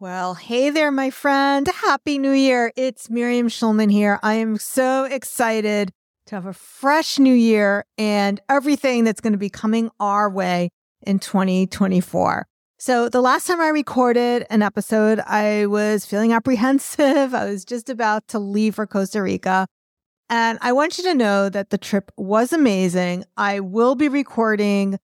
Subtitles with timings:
[0.00, 1.66] Well, hey there, my friend.
[1.66, 2.72] Happy New Year.
[2.76, 4.20] It's Miriam Schulman here.
[4.22, 5.90] I am so excited
[6.26, 10.70] to have a fresh new year and everything that's going to be coming our way
[11.02, 12.46] in 2024.
[12.78, 17.34] So, the last time I recorded an episode, I was feeling apprehensive.
[17.34, 19.66] I was just about to leave for Costa Rica.
[20.30, 23.24] And I want you to know that the trip was amazing.
[23.36, 25.00] I will be recording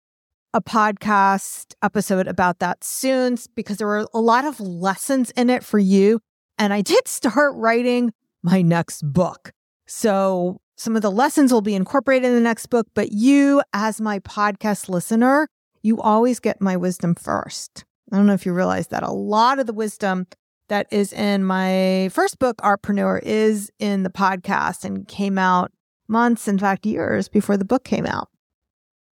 [0.53, 5.63] a podcast episode about that soon because there were a lot of lessons in it
[5.63, 6.19] for you.
[6.57, 8.13] And I did start writing
[8.43, 9.51] my next book.
[9.87, 13.99] So some of the lessons will be incorporated in the next book, but you, as
[13.99, 15.47] my podcast listener,
[15.81, 17.83] you always get my wisdom first.
[18.11, 20.27] I don't know if you realize that a lot of the wisdom
[20.67, 25.71] that is in my first book, Artpreneur, is in the podcast and came out
[26.07, 28.29] months, in fact, years before the book came out.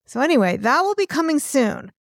[0.07, 1.91] So, anyway, that will be coming soon.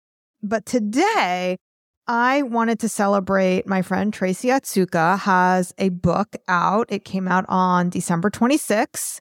[0.42, 1.58] But today,
[2.06, 6.86] I wanted to celebrate my friend Tracy Otsuka has a book out.
[6.88, 9.18] It came out on December 26th.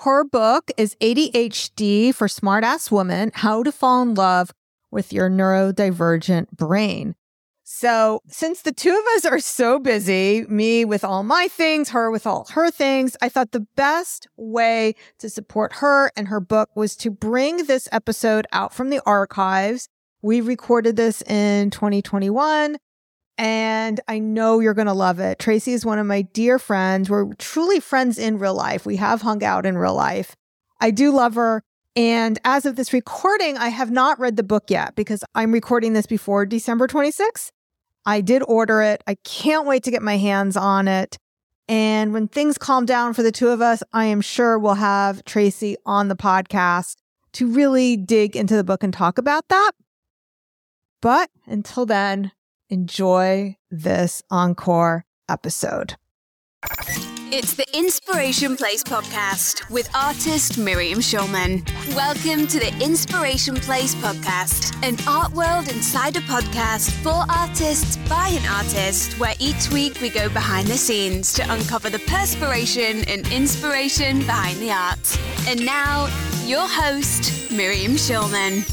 [0.00, 4.50] Her book is ADHD for Smartass Women How to Fall in Love
[4.90, 7.14] with Your Neurodivergent Brain.
[7.72, 12.10] So, since the two of us are so busy, me with all my things, her
[12.10, 16.70] with all her things, I thought the best way to support her and her book
[16.74, 19.88] was to bring this episode out from the archives.
[20.20, 22.76] We recorded this in 2021
[23.38, 25.38] and I know you're going to love it.
[25.38, 27.08] Tracy is one of my dear friends.
[27.08, 28.84] We're truly friends in real life.
[28.84, 30.34] We have hung out in real life.
[30.80, 31.62] I do love her.
[31.94, 35.92] And as of this recording, I have not read the book yet because I'm recording
[35.92, 37.52] this before December 26th.
[38.06, 39.02] I did order it.
[39.06, 41.18] I can't wait to get my hands on it.
[41.68, 45.24] And when things calm down for the two of us, I am sure we'll have
[45.24, 46.96] Tracy on the podcast
[47.34, 49.72] to really dig into the book and talk about that.
[51.00, 52.32] But until then,
[52.68, 55.96] enjoy this encore episode.
[57.32, 61.64] It's the Inspiration Place podcast with artist Miriam Schulman.
[61.94, 68.44] Welcome to the Inspiration Place podcast, an art world insider podcast for artists by an
[68.50, 74.18] artist, where each week we go behind the scenes to uncover the perspiration and inspiration
[74.20, 75.20] behind the art.
[75.46, 76.06] And now,
[76.46, 78.68] your host, Miriam Schulman.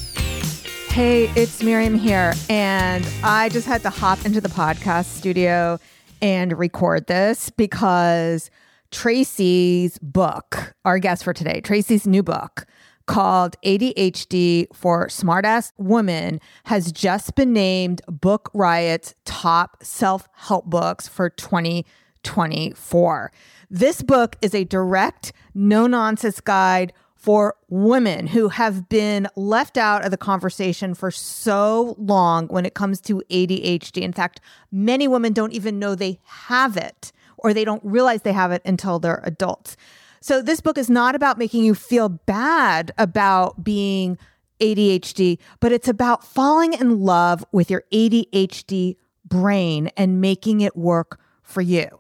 [0.90, 5.80] Hey, it's Miriam here, and I just had to hop into the podcast studio
[6.22, 8.50] and record this because
[8.92, 12.66] Tracy's book, our guest for today, Tracy's new book
[13.06, 21.08] called ADHD for Smartass Women, has just been named Book Riot's top self help books
[21.08, 23.32] for 2024.
[23.70, 26.92] This book is a direct, no nonsense guide
[27.28, 32.74] for women who have been left out of the conversation for so long when it
[32.74, 34.02] comes to ADHD.
[34.02, 34.40] In fact,
[34.72, 38.62] many women don't even know they have it or they don't realize they have it
[38.64, 39.76] until they're adults.
[40.22, 44.18] So, this book is not about making you feel bad about being
[44.62, 48.96] ADHD, but it's about falling in love with your ADHD
[49.26, 52.00] brain and making it work for you.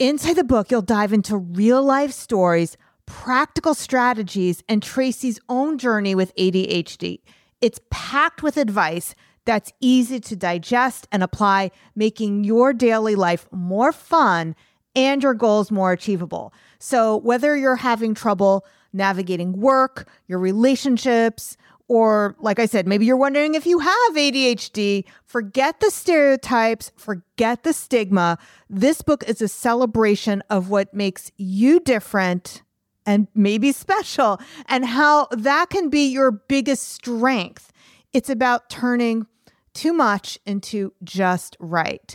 [0.00, 2.76] Inside the book, you'll dive into real life stories
[3.08, 7.20] practical strategies and Tracy's own journey with ADHD.
[7.60, 9.14] It's packed with advice
[9.46, 14.54] that's easy to digest and apply, making your daily life more fun
[14.94, 16.52] and your goals more achievable.
[16.78, 21.56] So, whether you're having trouble navigating work, your relationships,
[21.88, 27.62] or like I said, maybe you're wondering if you have ADHD, forget the stereotypes, forget
[27.62, 28.36] the stigma.
[28.68, 32.62] This book is a celebration of what makes you different
[33.08, 37.72] and maybe special, and how that can be your biggest strength.
[38.12, 39.26] It's about turning
[39.72, 42.14] too much into just right.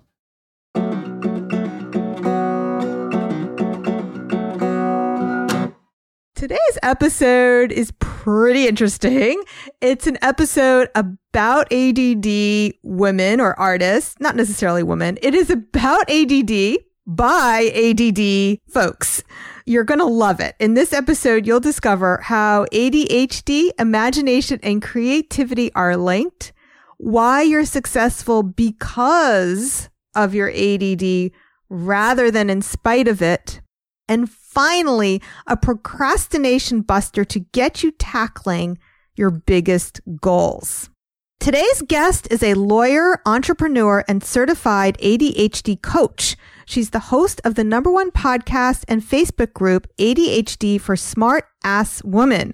[6.33, 9.39] Today's episode is pretty interesting.
[9.81, 15.19] It's an episode about ADD women or artists, not necessarily women.
[15.21, 19.23] It is about ADD by ADD folks.
[19.67, 20.55] You're going to love it.
[20.59, 26.51] In this episode, you'll discover how ADHD, imagination, and creativity are linked,
[26.97, 31.31] why you're successful because of your ADD
[31.69, 33.61] rather than in spite of it.
[34.07, 38.79] And finally, a procrastination buster to get you tackling
[39.15, 40.89] your biggest goals.
[41.39, 46.35] Today's guest is a lawyer, entrepreneur, and certified ADHD coach.
[46.65, 52.03] She's the host of the number one podcast and Facebook group, ADHD for Smart Ass
[52.03, 52.53] Woman.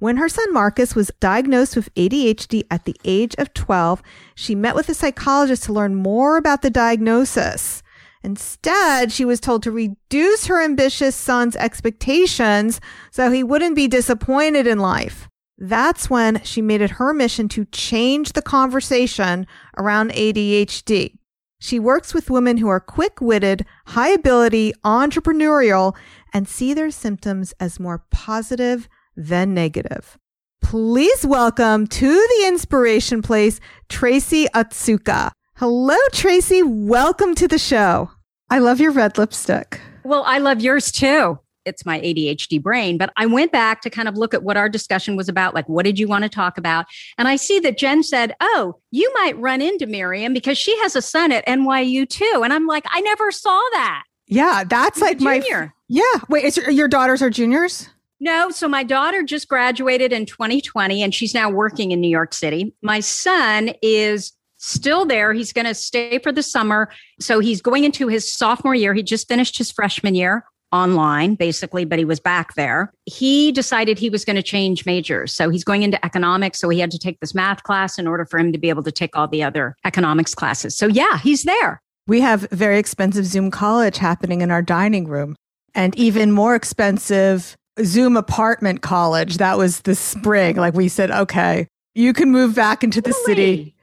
[0.00, 4.02] When her son Marcus was diagnosed with ADHD at the age of 12,
[4.34, 7.82] she met with a psychologist to learn more about the diagnosis.
[8.24, 12.80] Instead, she was told to reduce her ambitious son's expectations
[13.10, 15.28] so he wouldn't be disappointed in life.
[15.58, 19.46] That's when she made it her mission to change the conversation
[19.78, 21.14] around ADHD.
[21.60, 25.94] She works with women who are quick witted, high ability, entrepreneurial,
[26.32, 30.18] and see their symptoms as more positive than negative.
[30.62, 35.30] Please welcome to the Inspiration Place, Tracy Otsuka.
[35.56, 36.62] Hello, Tracy.
[36.62, 38.10] Welcome to the show.
[38.50, 39.80] I love your red lipstick.
[40.04, 42.98] Well, I love yours too it's my ADHD brain.
[42.98, 45.54] But I went back to kind of look at what our discussion was about.
[45.54, 46.86] Like, what did you want to talk about?
[47.18, 50.96] And I see that Jen said, Oh, you might run into Miriam because she has
[50.96, 52.42] a son at NYU too.
[52.42, 54.04] And I'm like, I never saw that.
[54.26, 55.74] Yeah, that's like my junior.
[55.88, 56.02] Yeah.
[56.28, 57.88] Wait, is your, your daughters are juniors?
[58.20, 62.32] No, so my daughter just graduated in 2020 and she's now working in New York
[62.32, 62.74] City.
[62.82, 65.32] My son is still there.
[65.32, 66.90] He's going to stay for the summer.
[67.20, 68.94] So he's going into his sophomore year.
[68.94, 72.92] He just finished his freshman year online basically, but he was back there.
[73.06, 75.32] He decided he was going to change majors.
[75.32, 76.58] So he's going into economics.
[76.58, 78.82] So he had to take this math class in order for him to be able
[78.82, 80.76] to take all the other economics classes.
[80.76, 81.80] So yeah, he's there.
[82.06, 85.36] We have very expensive Zoom college happening in our dining room
[85.74, 89.38] and even more expensive Zoom apartment college.
[89.38, 90.56] That was the spring.
[90.56, 93.24] Like we said, okay, you can move back into the totally.
[93.24, 93.74] city.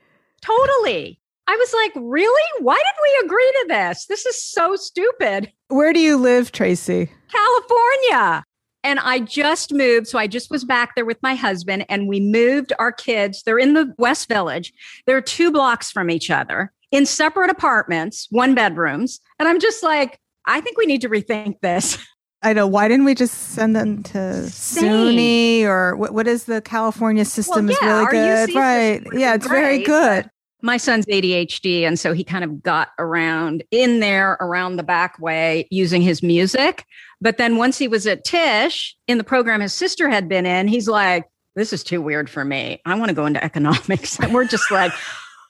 [0.42, 1.20] Totally.
[1.48, 2.62] I was like, really?
[2.62, 4.06] Why did we agree to this?
[4.06, 5.52] This is so stupid.
[5.68, 7.12] Where do you live, Tracy?
[7.30, 8.44] California.
[8.84, 10.08] And I just moved.
[10.08, 13.44] So I just was back there with my husband and we moved our kids.
[13.44, 14.74] They're in the West Village.
[15.06, 19.20] They're two blocks from each other in separate apartments, one bedrooms.
[19.40, 21.98] And I'm just like, I think we need to rethink this.
[22.44, 22.66] I know.
[22.66, 27.68] Why didn't we just send them to SUNY or what, what is the California system
[27.68, 28.56] well, yeah, is really good.
[28.56, 29.04] Right.
[29.14, 30.30] Yeah, it's great, very good
[30.62, 31.82] my son's ADHD.
[31.82, 36.22] And so he kind of got around in there around the back way using his
[36.22, 36.86] music.
[37.20, 40.68] But then once he was at Tisch in the program his sister had been in,
[40.68, 42.82] he's like, this is too weird for me.
[42.86, 44.20] I want to go into economics.
[44.20, 44.94] And we're just like,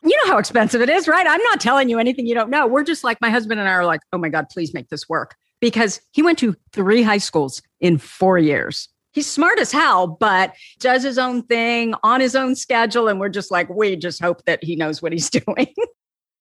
[0.03, 1.27] you know how expensive it is, right?
[1.27, 2.65] I'm not telling you anything you don't know.
[2.65, 5.07] We're just like, my husband and I are like, oh my God, please make this
[5.07, 5.35] work.
[5.61, 10.53] Because he went to three high schools in four years he's smart as hell, but
[10.79, 13.07] does his own thing on his own schedule.
[13.07, 15.73] And we're just like, we just hope that he knows what he's doing.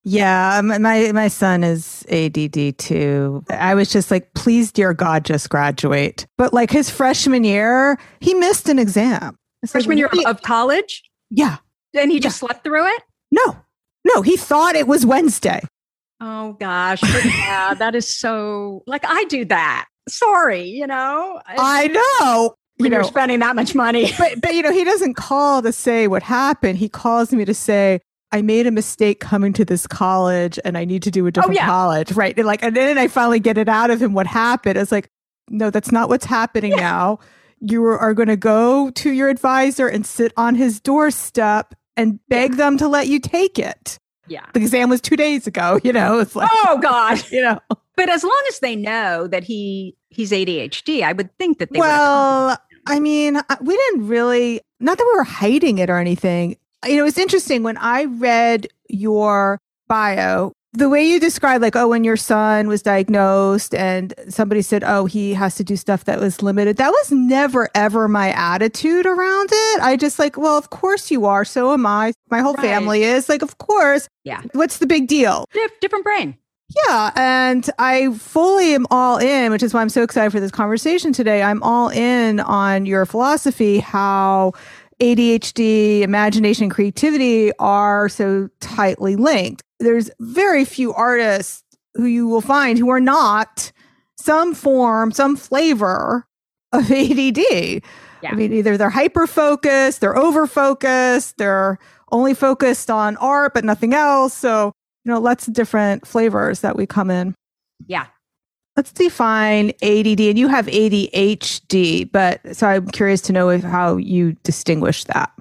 [0.05, 3.45] yeah, um, my my son is ADD too.
[3.51, 6.27] I was just like, please, dear God, just graduate.
[6.39, 9.37] But like his freshman year, he missed an exam.
[9.63, 11.03] It's freshman like, year of college.
[11.31, 11.59] Yeah,
[11.95, 12.49] and he just yeah.
[12.49, 13.03] slept through it.
[13.31, 13.57] No,
[14.05, 15.61] no, he thought it was Wednesday.
[16.21, 21.41] Oh gosh, yeah, that is so like I do that sorry, you know.
[21.47, 24.11] I know you know, you're spending that much money.
[24.19, 26.79] but but you know, he doesn't call to say what happened.
[26.79, 28.01] He calls me to say,
[28.33, 31.31] I made a mistake coming to this college and I need to do a oh,
[31.31, 31.67] different oh, yeah.
[31.67, 32.13] college.
[32.13, 32.37] Right.
[32.37, 34.79] And like and then I finally get it out of him what happened.
[34.79, 35.11] It's like,
[35.49, 36.81] no, that's not what's happening yeah.
[36.81, 37.19] now.
[37.61, 42.53] You are going to go to your advisor and sit on his doorstep and beg
[42.53, 42.57] yeah.
[42.57, 43.99] them to let you take it.
[44.31, 44.47] Yeah.
[44.55, 46.21] The exam was two days ago, you know.
[46.21, 47.23] It's like Oh God.
[47.31, 47.61] You know.
[47.97, 51.79] But as long as they know that he he's ADHD, I would think that they
[51.79, 52.57] well,
[52.87, 56.57] I mean, we didn't really, not that we were hiding it or anything.
[56.87, 61.89] You know, it's interesting when I read your bio, the way you described, like, oh,
[61.89, 66.21] when your son was diagnosed and somebody said, oh, he has to do stuff that
[66.21, 69.81] was limited, that was never, ever my attitude around it.
[69.81, 71.45] I just like, well, of course you are.
[71.45, 72.13] So am I.
[72.31, 72.63] My whole right.
[72.63, 73.29] family is.
[73.29, 74.09] Like, of course.
[74.25, 74.43] Yeah.
[74.53, 75.45] What's the big deal?
[75.81, 76.37] different brain.
[76.87, 80.53] Yeah, and I fully am all in, which is why I'm so excited for this
[80.53, 81.43] conversation today.
[81.43, 84.53] I'm all in on your philosophy, how
[85.01, 89.63] ADHD, imagination, and creativity are so tightly linked.
[89.79, 91.63] There's very few artists
[91.95, 93.73] who you will find who are not
[94.19, 96.27] some form, some flavor
[96.73, 97.39] of ADD.
[98.23, 98.31] Yeah.
[98.31, 101.79] I mean, either they're hyper focused, they're over focused, they're
[102.13, 104.35] only focused on art, but nothing else.
[104.35, 104.73] So
[105.05, 107.35] you know, lots of different flavors that we come in.
[107.87, 108.07] Yeah.
[108.77, 113.97] Let's define ADD, and you have ADHD, but so I'm curious to know if, how
[113.97, 115.33] you distinguish that.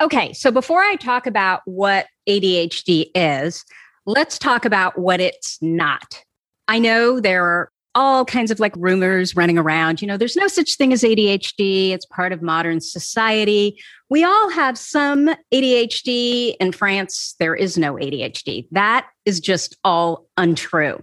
[0.00, 3.64] Okay, so before I talk about what ADHD is,
[4.06, 6.22] let's talk about what it's not.
[6.68, 10.02] I know there are all kinds of like rumors running around.
[10.02, 11.90] You know, there's no such thing as ADHD.
[11.90, 13.80] It's part of modern society.
[14.10, 16.56] We all have some ADHD.
[16.60, 18.68] In France, there is no ADHD.
[18.70, 21.02] That is just all untrue.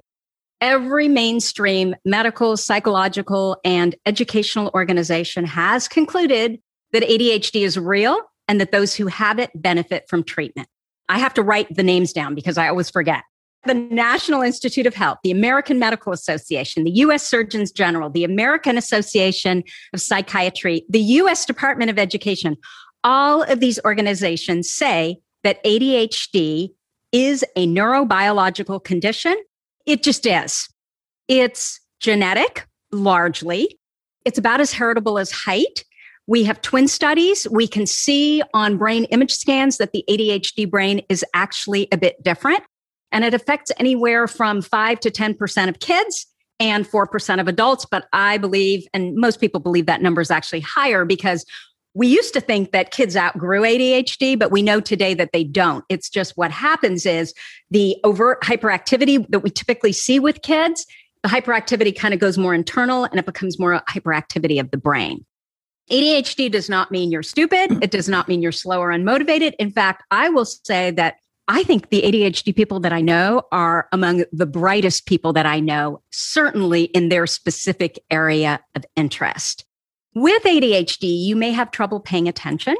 [0.64, 6.58] Every mainstream medical, psychological, and educational organization has concluded
[6.94, 8.18] that ADHD is real
[8.48, 10.70] and that those who have it benefit from treatment.
[11.10, 13.24] I have to write the names down because I always forget
[13.66, 17.28] the National Institute of Health, the American Medical Association, the U.S.
[17.28, 21.46] Surgeons General, the American Association of Psychiatry, the U.S.
[21.46, 22.56] Department of Education,
[23.04, 26.70] all of these organizations say that ADHD
[27.12, 29.36] is a neurobiological condition.
[29.86, 30.70] It just is.
[31.28, 33.80] It's genetic, largely.
[34.26, 35.84] It's about as heritable as height.
[36.28, 37.48] We have twin studies.
[37.50, 42.22] We can see on brain image scans that the ADHD brain is actually a bit
[42.24, 42.64] different
[43.12, 46.26] and it affects anywhere from 5 to 10% of kids
[46.60, 47.86] and 4% of adults.
[47.86, 51.46] But I believe, and most people believe that number is actually higher because
[51.94, 55.86] we used to think that kids outgrew ADHD, but we know today that they don't.
[55.90, 57.34] It's just what happens is
[57.70, 60.86] the overt hyperactivity that we typically see with kids,
[61.22, 65.26] the hyperactivity kind of goes more internal and it becomes more hyperactivity of the brain.
[65.92, 67.84] ADHD does not mean you're stupid.
[67.84, 69.54] It does not mean you're slow or unmotivated.
[69.60, 71.16] In fact, I will say that
[71.48, 75.60] I think the ADHD people that I know are among the brightest people that I
[75.60, 79.66] know, certainly in their specific area of interest.
[80.16, 82.76] With ADHD, you may have trouble paying attention.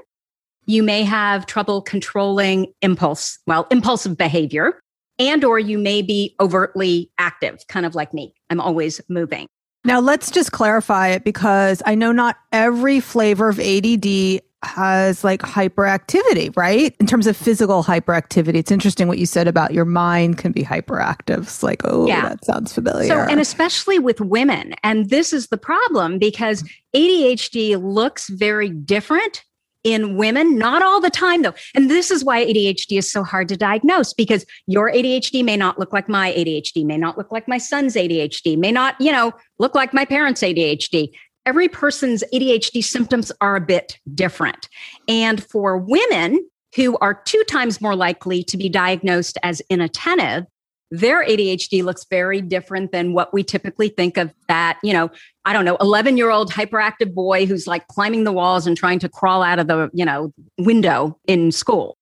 [0.66, 4.80] You may have trouble controlling impulse, well, impulsive behavior,
[5.18, 8.36] and or you may be overtly active, kind of like me.
[8.52, 9.48] I'm always moving.
[9.84, 15.42] Now, let's just clarify it because I know not every flavor of ADD has like
[15.42, 16.96] hyperactivity, right?
[17.00, 18.56] In terms of physical hyperactivity.
[18.56, 21.44] It's interesting what you said about your mind can be hyperactive.
[21.44, 22.30] It's like, oh, yeah.
[22.30, 23.08] that sounds familiar.
[23.08, 24.74] So, and especially with women.
[24.84, 26.64] And this is the problem because
[26.96, 29.44] ADHD looks very different
[29.84, 31.54] in women, not all the time though.
[31.76, 35.78] And this is why ADHD is so hard to diagnose because your ADHD may not
[35.78, 39.34] look like my ADHD, may not look like my son's ADHD, may not, you know,
[39.60, 41.10] look like my parents' ADHD
[41.46, 44.70] every person's ADHD symptoms are a bit different.
[45.08, 50.46] And for women who are two times more likely to be diagnosed as inattentive,
[50.92, 55.10] their ADHD looks very different than what we typically think of that, you know,
[55.44, 59.00] I don't know, 11 year old hyperactive boy who's like climbing the walls and trying
[59.00, 61.98] to crawl out of the, you know, window in school.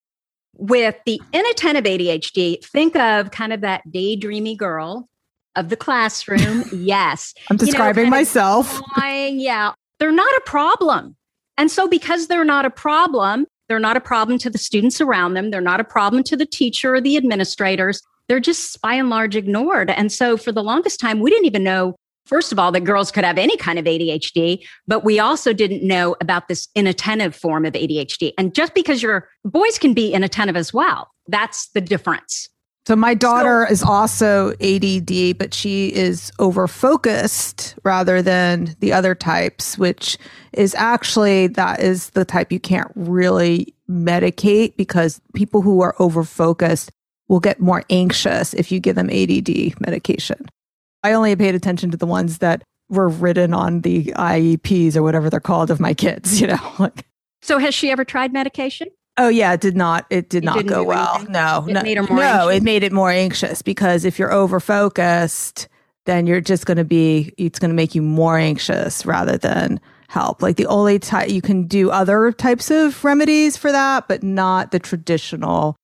[0.55, 5.07] With the inattentive ADHD, think of kind of that daydreamy girl
[5.55, 6.63] of the classroom.
[6.73, 7.33] yes.
[7.49, 8.81] I'm describing you know, myself.
[9.27, 9.73] yeah.
[9.99, 11.15] They're not a problem.
[11.57, 15.33] And so, because they're not a problem, they're not a problem to the students around
[15.33, 15.51] them.
[15.51, 18.01] They're not a problem to the teacher or the administrators.
[18.27, 19.89] They're just by and large ignored.
[19.89, 23.11] And so, for the longest time, we didn't even know, first of all, that girls
[23.11, 27.65] could have any kind of ADHD, but we also didn't know about this inattentive form
[27.65, 28.33] of ADHD.
[28.37, 32.49] And just because your boys can be inattentive as well, that's the difference.
[32.87, 38.91] So my daughter so, is also ADD, but she is over focused rather than the
[38.91, 40.17] other types, which
[40.53, 46.23] is actually that is the type you can't really medicate because people who are over
[46.23, 46.91] focused
[47.27, 50.49] will get more anxious if you give them ADD medication.
[51.03, 55.29] I only paid attention to the ones that were written on the IEPs or whatever
[55.29, 56.91] they're called of my kids, you know.
[57.41, 58.87] so has she ever tried medication?
[59.17, 60.05] Oh yeah, it did not.
[60.09, 61.15] It did not go well.
[61.15, 61.33] Anything?
[61.33, 62.23] No, it no, made her more no.
[62.23, 62.57] Anxious.
[62.57, 65.67] It made it more anxious because if you're over focused,
[66.05, 67.33] then you're just going to be.
[67.37, 70.41] It's going to make you more anxious rather than help.
[70.41, 74.71] Like the only type you can do other types of remedies for that, but not
[74.71, 75.75] the traditional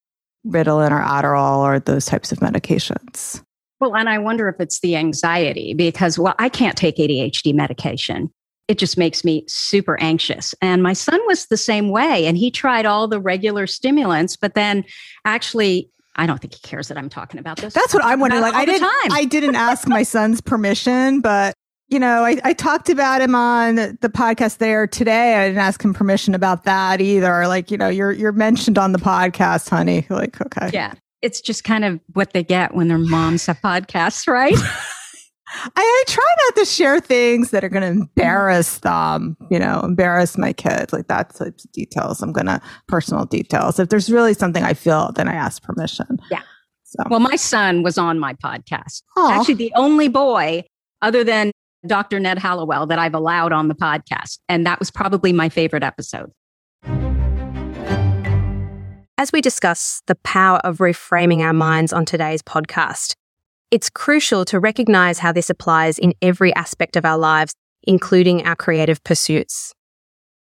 [0.46, 3.42] Ritalin or Adderall or those types of medications.
[3.80, 8.30] Well, and I wonder if it's the anxiety because, well, I can't take ADHD medication
[8.68, 10.54] it just makes me super anxious.
[10.60, 12.26] And my son was the same way.
[12.26, 14.84] And he tried all the regular stimulants, but then
[15.24, 17.72] actually, I don't think he cares that I'm talking about this.
[17.72, 18.42] That's what I'm wondering.
[18.42, 21.54] Like I didn't, I didn't ask my son's permission, but
[21.88, 25.36] you know, I, I talked about him on the podcast there today.
[25.36, 27.48] I didn't ask him permission about that either.
[27.48, 30.06] Like, you know, you're you're mentioned on the podcast, honey.
[30.10, 30.68] Like, okay.
[30.72, 30.92] Yeah.
[31.22, 34.54] It's just kind of what they get when their moms have podcasts, right?
[35.54, 39.80] I, I, try not to share things that are going to embarrass them, you know,
[39.80, 40.92] embarrass my kids.
[40.92, 42.22] Like that types of details.
[42.22, 43.78] I'm going to personal details.
[43.78, 46.18] If there's really something I feel, then I ask permission.
[46.30, 46.42] Yeah.
[46.84, 47.04] So.
[47.10, 49.02] Well, my son was on my podcast.
[49.16, 49.30] Aww.
[49.30, 50.64] Actually, the only boy
[51.02, 51.52] other than
[51.86, 52.18] Dr.
[52.20, 54.38] Ned Hallowell that I've allowed on the podcast.
[54.48, 56.30] And that was probably my favorite episode.
[59.18, 63.16] as we discuss the power of reframing our minds on today's podcast,
[63.70, 68.56] it's crucial to recognize how this applies in every aspect of our lives, including our
[68.56, 69.74] creative pursuits.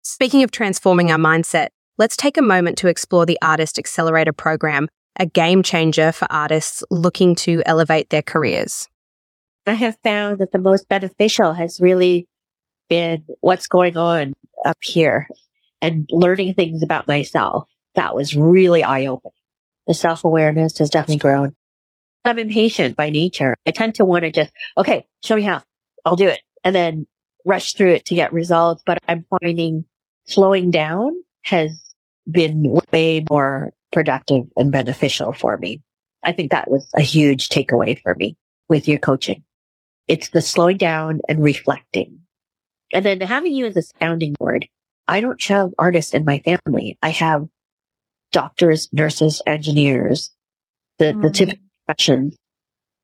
[0.02, 1.68] Speaking of transforming our mindset,
[1.98, 4.88] let's take a moment to explore the Artist Accelerator Program,
[5.20, 8.88] a game changer for artists looking to elevate their careers.
[9.66, 12.30] I have found that the most beneficial has really
[12.90, 15.28] been what's going on up here
[15.82, 17.68] and learning things about myself.
[17.96, 19.34] That was really eye opening.
[19.86, 21.57] The self awareness has definitely grown.
[22.28, 23.56] I'm impatient by nature.
[23.66, 25.64] I tend to want to just, okay, show me how.
[26.06, 26.42] I'll do it.
[26.64, 27.08] And then
[27.46, 28.84] rush through it to get results.
[28.86, 29.86] But I'm finding
[30.26, 31.72] slowing down has
[32.30, 35.82] been way more productive and beneficial for me.
[36.24, 38.36] I think that was a huge takeaway for me
[38.68, 39.44] with your coaching.
[40.08, 42.20] It's the slowing down and reflecting.
[42.94, 44.68] And then having you as a sounding board.
[45.08, 46.98] I don't have artists in my family.
[47.02, 47.48] I have
[48.34, 50.32] doctors, nurses, engineers,
[51.00, 51.22] the, mm-hmm.
[51.22, 52.36] the typical professions.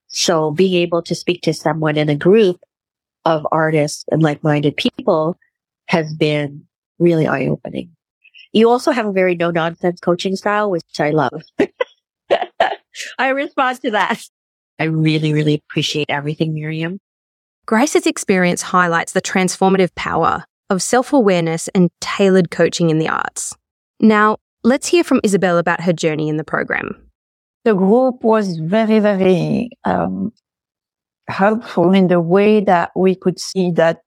[0.07, 2.59] So being able to speak to someone in a group
[3.25, 5.37] of artists and like-minded people
[5.87, 6.65] has been
[6.99, 7.91] really eye-opening.
[8.51, 11.41] You also have a very no nonsense coaching style, which I love.
[13.17, 14.21] I respond to that.
[14.79, 16.99] I really, really appreciate everything, Miriam.
[17.65, 23.55] Grace's experience highlights the transformative power of self awareness and tailored coaching in the arts.
[23.99, 27.02] Now, let's hear from Isabel about her journey in the program.
[27.65, 30.33] The group was very, very um,
[31.27, 34.01] helpful in the way that we could see that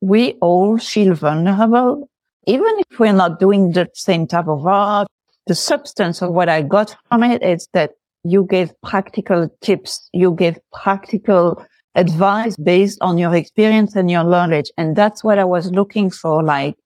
[0.00, 2.08] we all feel vulnerable
[2.48, 5.06] even if we're not doing the same type of art,
[5.46, 7.90] the substance of what I got from it is that
[8.24, 10.08] you gave practical tips.
[10.14, 11.62] You gave practical
[11.94, 14.70] advice based on your experience and your knowledge.
[14.78, 16.42] And that's what I was looking for.
[16.42, 16.76] Like,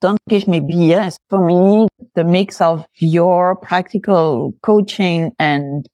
[0.00, 1.16] don't give me BS.
[1.28, 5.86] For me, the mix of your practical coaching and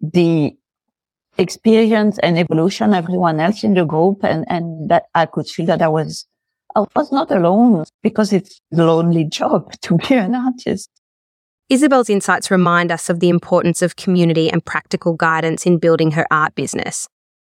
[0.00, 0.56] the
[1.38, 5.82] experience and evolution everyone else in the group and, and that I could feel that
[5.82, 6.26] I was
[6.76, 10.90] I was not alone because it's a lonely job to be an artist.
[11.70, 16.26] Isabel's insights remind us of the importance of community and practical guidance in building her
[16.30, 17.08] art business.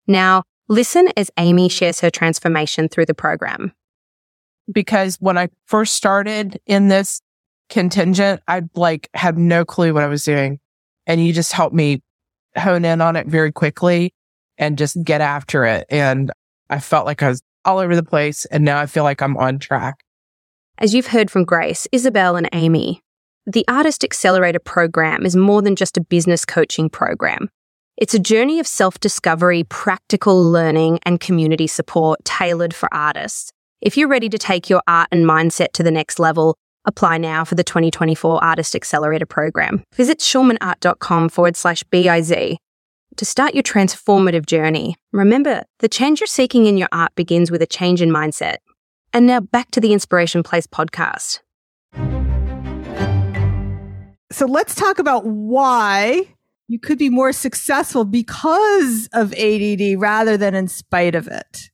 [0.08, 3.74] Now, listen as Amy shares her transformation through the program.
[4.72, 7.22] Because when I first started in this
[7.70, 10.60] contingent, I'd like had no clue what I was doing.
[11.06, 12.02] And you just helped me
[12.58, 14.14] hone in on it very quickly
[14.58, 15.86] and just get after it.
[15.90, 16.32] And
[16.70, 18.46] I felt like I was all over the place.
[18.46, 20.04] And now I feel like I'm on track.
[20.78, 23.02] As you've heard from Grace, Isabel, and Amy,
[23.46, 27.50] the Artist Accelerator program is more than just a business coaching program.
[27.98, 33.52] It's a journey of self discovery, practical learning, and community support tailored for artists.
[33.80, 37.46] If you're ready to take your art and mindset to the next level, apply now
[37.46, 39.84] for the 2024 Artist Accelerator program.
[39.94, 42.58] Visit schulmanart.com forward slash BIZ
[43.18, 44.96] to start your transformative journey.
[45.14, 48.58] Remember, the change you're seeking in your art begins with a change in mindset.
[49.14, 51.42] And now back to the Inspiration Place podcast.
[54.32, 56.24] So let's talk about why
[56.68, 61.70] you could be more successful because of ADD rather than in spite of it.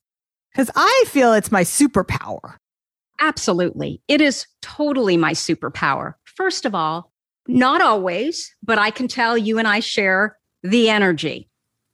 [0.53, 2.57] Because I feel it's my superpower.
[3.19, 4.01] Absolutely.
[4.07, 6.13] It is totally my superpower.
[6.25, 7.11] First of all,
[7.47, 11.49] not always, but I can tell you and I share the energy.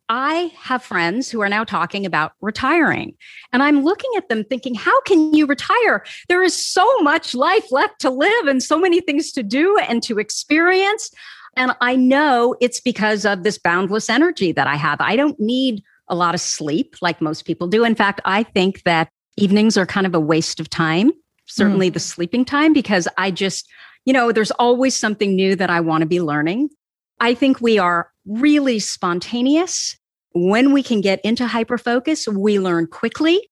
[0.10, 3.14] I have friends who are now talking about retiring.
[3.54, 6.04] And I'm looking at them thinking, how can you retire?
[6.28, 10.02] There is so much life left to live and so many things to do and
[10.04, 11.12] to experience.
[11.56, 15.00] And I know it's because of this boundless energy that I have.
[15.00, 17.84] I don't need a lot of sleep like most people do.
[17.84, 21.12] In fact, I think that evenings are kind of a waste of time,
[21.46, 21.94] certainly mm.
[21.94, 23.70] the sleeping time, because I just,
[24.06, 26.70] you know, there's always something new that I want to be learning.
[27.20, 29.98] I think we are really spontaneous.
[30.34, 33.50] When we can get into hyperfocus, we learn quickly,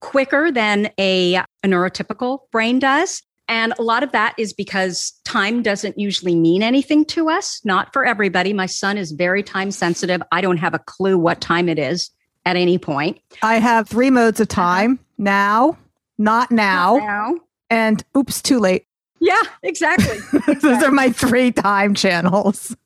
[0.00, 3.22] quicker than a, a neurotypical brain does.
[3.48, 7.92] And a lot of that is because time doesn't usually mean anything to us, not
[7.92, 8.52] for everybody.
[8.52, 10.22] My son is very time sensitive.
[10.30, 12.10] I don't have a clue what time it is
[12.44, 13.20] at any point.
[13.42, 14.62] I have three modes of uh-huh.
[14.62, 15.78] time now,
[16.18, 17.34] not now, not now.
[17.70, 18.84] and oops, too late.
[19.20, 20.18] Yeah, exactly.
[20.32, 20.54] exactly.
[20.60, 22.76] Those are my three time channels.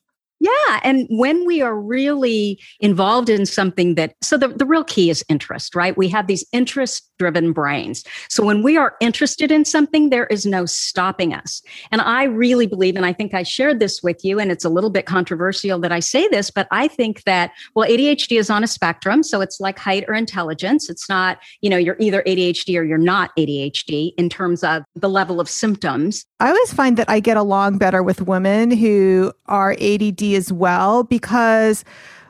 [0.43, 0.81] Yeah.
[0.83, 5.25] And when we are really involved in something that, so the, the real key is
[5.29, 5.97] interest, right?
[5.97, 8.03] We have these interest driven brains.
[8.29, 11.63] So when we are interested in something, there is no stopping us.
[11.93, 14.69] And I really believe, and I think I shared this with you, and it's a
[14.69, 18.65] little bit controversial that I say this, but I think that, well, ADHD is on
[18.65, 19.23] a spectrum.
[19.23, 20.91] So it's like height or intelligence.
[20.91, 25.09] It's not, you know, you're either ADHD or you're not ADHD in terms of the
[25.09, 26.27] level of symptoms.
[26.41, 31.05] I always find that I get along better with women who are ADD as well
[31.05, 31.85] because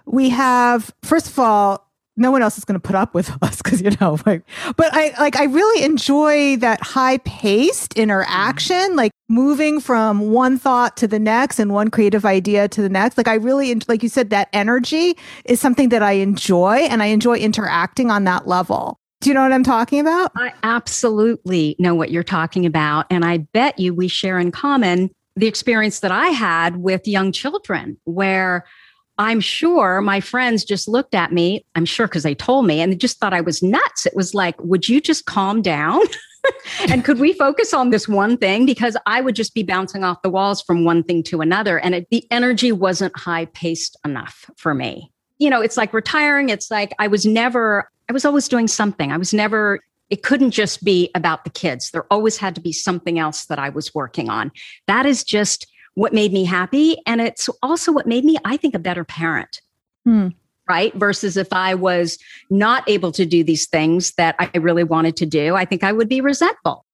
[0.05, 3.63] we have, first of all, no one else is going to put up with us
[3.63, 4.43] because you know like
[4.77, 8.97] but i like i really enjoy that high paced interaction mm-hmm.
[8.97, 13.17] like moving from one thought to the next and one creative idea to the next.
[13.17, 17.07] Like i really like you said that energy is something that i enjoy and i
[17.07, 18.99] enjoy interacting on that level.
[19.23, 20.33] Do you know what i'm talking about?
[20.37, 25.11] I absolutely know what you're talking about and i bet you we share in common
[25.35, 28.67] the experience that I had with young children, where
[29.19, 32.93] I'm sure my friends just looked at me, I'm sure because they told me, and
[32.93, 34.07] they just thought I was nuts.
[34.07, 36.01] It was like, would you just calm down?
[36.89, 38.67] and could we focus on this one thing?
[38.67, 41.79] Because I would just be bouncing off the walls from one thing to another.
[41.79, 45.13] And it, the energy wasn't high paced enough for me.
[45.39, 46.49] You know, it's like retiring.
[46.49, 49.13] It's like I was never, I was always doing something.
[49.13, 49.81] I was never
[50.13, 51.91] it couldn't just be about the kids.
[51.91, 54.53] There always had to be something else that I was working on.
[54.87, 56.97] That is just what made me happy.
[57.07, 59.61] And it's also what made me, I think, a better parent.
[60.05, 60.29] Hmm.
[60.69, 60.95] Right.
[60.95, 65.27] Versus if I was not able to do these things that I really wanted to
[65.27, 66.87] do, I think I would be resentful.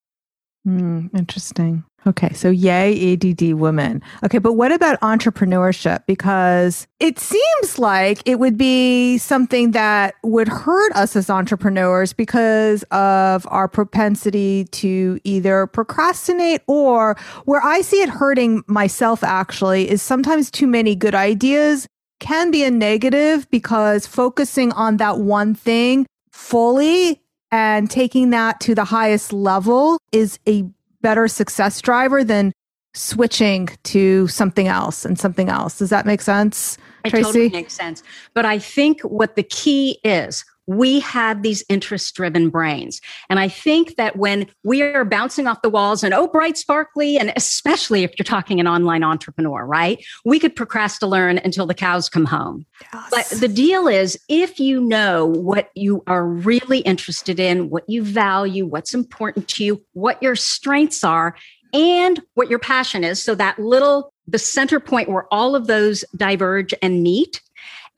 [0.65, 1.85] Hmm, interesting.
[2.07, 4.03] Okay, so yay, ADD women.
[4.25, 6.07] Okay, but what about entrepreneurship?
[6.07, 12.85] Because it seems like it would be something that would hurt us as entrepreneurs because
[12.85, 20.01] of our propensity to either procrastinate or where I see it hurting myself actually is
[20.01, 21.89] sometimes too many good ideas
[22.21, 28.75] can be a negative because focusing on that one thing fully and taking that to
[28.75, 30.65] the highest level is a
[31.01, 32.53] better success driver than
[32.95, 35.79] switching to something else and something else.
[35.79, 36.79] Does that make sense?
[37.05, 37.25] It Tracy?
[37.25, 38.03] totally makes sense.
[38.35, 43.01] But I think what the key is, we have these interest driven brains.
[43.31, 47.17] And I think that when we are bouncing off the walls and, oh, bright, sparkly,
[47.17, 50.05] and especially if you're talking an online entrepreneur, right?
[50.27, 52.67] We could procrastinate learn until the cows come home.
[52.93, 53.09] Yes.
[53.11, 58.03] But the deal is, if you know what you are really interested in, what you
[58.03, 61.35] value, what's important to you, what your strengths are,
[61.73, 66.05] and what your passion is, so that little, the center point where all of those
[66.17, 67.41] diverge and meet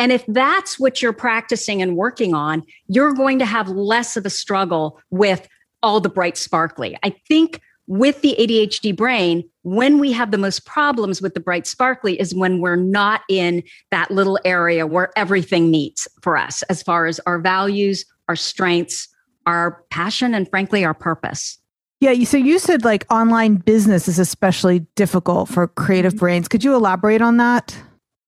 [0.00, 4.24] and if that's what you're practicing and working on, you're going to have less of
[4.24, 5.46] a struggle with
[5.82, 6.98] all the bright sparkly.
[7.02, 11.66] I think with the ADHD brain, when we have the most problems with the bright
[11.66, 16.82] sparkly is when we're not in that little area where everything meets for us as
[16.82, 19.06] far as our values, our strengths,
[19.44, 21.58] our passion, and frankly, our purpose.
[22.00, 22.24] Yeah.
[22.24, 26.20] So you said like online business is especially difficult for creative mm-hmm.
[26.20, 26.48] brains.
[26.48, 27.76] Could you elaborate on that?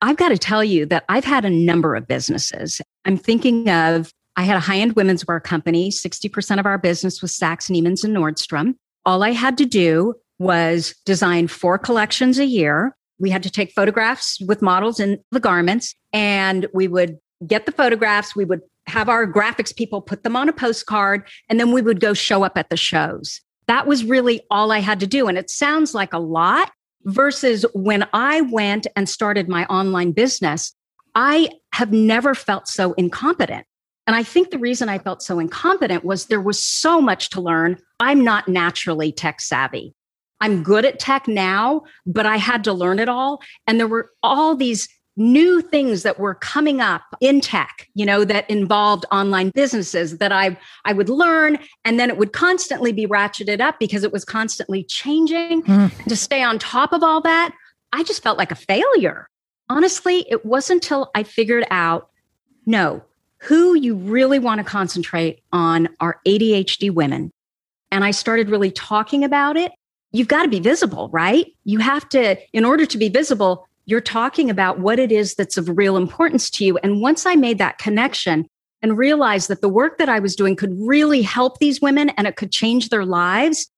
[0.02, 2.80] I've got to tell you that I've had a number of businesses.
[3.04, 5.90] I'm thinking of, I had a high end women's wear company.
[5.90, 8.74] 60% of our business was Saks, Neiman's, and Nordstrom.
[9.06, 12.96] All I had to do was design four collections a year.
[13.20, 17.72] We had to take photographs with models in the garments, and we would get the
[17.72, 18.34] photographs.
[18.34, 22.00] We would have our graphics people put them on a postcard, and then we would
[22.00, 23.40] go show up at the shows.
[23.68, 25.28] That was really all I had to do.
[25.28, 26.72] And it sounds like a lot,
[27.04, 30.74] versus when I went and started my online business,
[31.14, 33.66] I have never felt so incompetent.
[34.06, 37.40] And I think the reason I felt so incompetent was there was so much to
[37.40, 37.78] learn.
[38.00, 39.94] I'm not naturally tech savvy.
[40.40, 43.40] I'm good at tech now, but I had to learn it all.
[43.66, 48.24] And there were all these new things that were coming up in tech, you know,
[48.24, 53.06] that involved online businesses that I I would learn and then it would constantly be
[53.06, 55.62] ratcheted up because it was constantly changing.
[55.64, 56.04] Mm.
[56.04, 57.54] To stay on top of all that,
[57.92, 59.28] I just felt like a failure.
[59.68, 62.08] Honestly, it wasn't until I figured out
[62.64, 63.02] no,
[63.38, 67.30] who you really want to concentrate on are ADHD women.
[67.90, 69.72] And I started really talking about it.
[70.12, 71.46] You've got to be visible, right?
[71.64, 75.56] You have to, in order to be visible, you're talking about what it is that's
[75.56, 76.78] of real importance to you.
[76.78, 78.46] And once I made that connection
[78.80, 82.26] and realized that the work that I was doing could really help these women and
[82.26, 83.68] it could change their lives,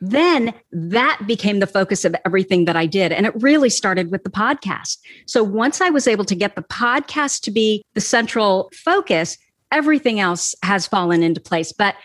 [0.00, 3.12] then that became the focus of everything that I did.
[3.12, 4.98] And it really started with the podcast.
[5.26, 9.36] So once I was able to get the podcast to be the central focus,
[9.70, 11.72] everything else has fallen into place.
[11.72, 11.96] But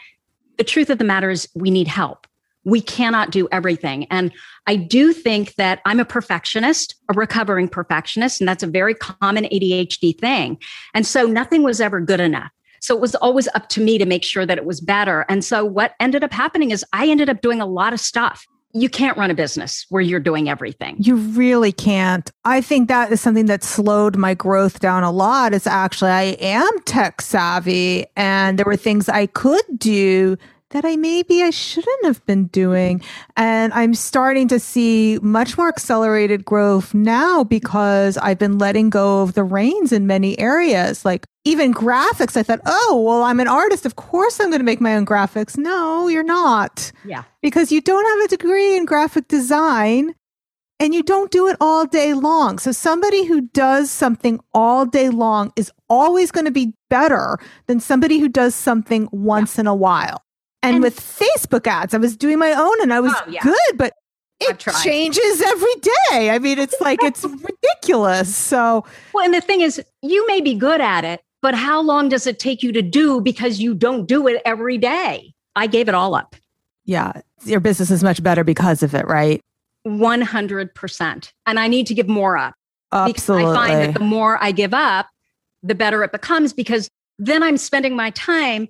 [0.58, 2.28] the truth of the matter is, we need help
[2.66, 4.06] we cannot do everything.
[4.12, 4.32] And
[4.68, 9.46] I do think that I'm a perfectionist, a recovering perfectionist, and that's a very common
[9.46, 10.58] ADHD thing.
[10.94, 12.52] And so nothing was ever good enough.
[12.82, 15.26] So it was always up to me to make sure that it was better.
[15.30, 18.46] And so what ended up happening is I ended up doing a lot of stuff.
[18.74, 20.98] You can't run a business where you're doing everything.
[21.00, 22.30] You really can't.
[22.44, 26.24] I think that is something that slowed my growth down a lot is actually I
[26.42, 30.38] am tech savvy and there were things I could do
[30.76, 33.02] that I maybe I shouldn't have been doing.
[33.38, 39.22] And I'm starting to see much more accelerated growth now because I've been letting go
[39.22, 41.06] of the reins in many areas.
[41.06, 43.86] Like even graphics, I thought, oh, well, I'm an artist.
[43.86, 45.58] Of course I'm going to make my own graphics.
[45.58, 46.92] No, you're not.
[47.06, 47.24] Yeah.
[47.42, 50.14] Because you don't have a degree in graphic design
[50.82, 52.60] and you don't do it all day long.
[52.60, 57.80] So somebody who does something all day long is always going to be better than
[57.80, 59.62] somebody who does something once yeah.
[59.62, 60.25] in a while.
[60.64, 63.42] And, and, with Facebook ads, I was doing my own and I was oh, yeah.
[63.44, 63.94] good, but
[64.40, 65.76] it changes every
[66.10, 66.30] day.
[66.32, 68.36] I mean, it's like it's ridiculous.
[68.36, 72.10] So, well, and the thing is, you may be good at it, but how long
[72.10, 75.34] does it take you to do because you don't do it every day?
[75.56, 76.36] I gave it all up.
[76.86, 79.42] Yeah, your business is much better because of it, right?
[79.88, 81.32] 100%.
[81.46, 82.56] And I need to give more up.
[82.92, 83.46] Absolutely.
[83.46, 85.08] Because I find that the more I give up,
[85.64, 88.68] the better it becomes because then I'm spending my time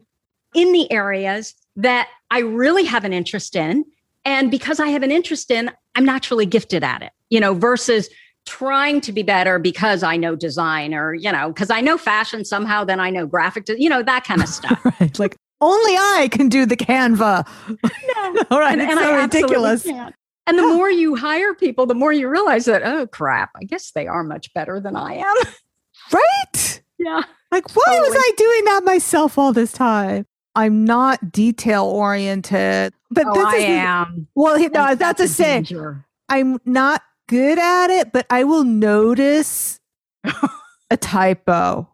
[0.54, 3.86] in the areas that I really have an interest in.
[4.24, 8.10] And because I have an interest in, I'm naturally gifted at it, you know, versus
[8.46, 12.46] trying to be better because I know design or, you know, because I know fashion
[12.46, 14.80] somehow, then I know graphic, you know, that kind of stuff.
[15.00, 15.18] right.
[15.20, 17.48] Like only I can do the Canva.
[17.70, 18.44] No.
[18.52, 18.74] All right.
[18.74, 19.84] And, it's and so ridiculous.
[19.84, 20.16] Can't.
[20.48, 23.92] And the more you hire people, the more you realize that, oh crap, I guess
[23.92, 25.36] they are much better than I am.
[26.14, 26.82] Right?
[26.98, 27.24] Yeah.
[27.52, 28.10] Like, why totally.
[28.10, 30.26] was I doing that myself all this time?
[30.56, 32.94] I'm not detail oriented.
[33.12, 34.28] But oh, this I is am.
[34.36, 35.44] Well, no, that's, that's a.
[35.44, 36.06] Danger.
[36.30, 39.80] I'm not good at it, but I will notice
[40.90, 41.90] a typo.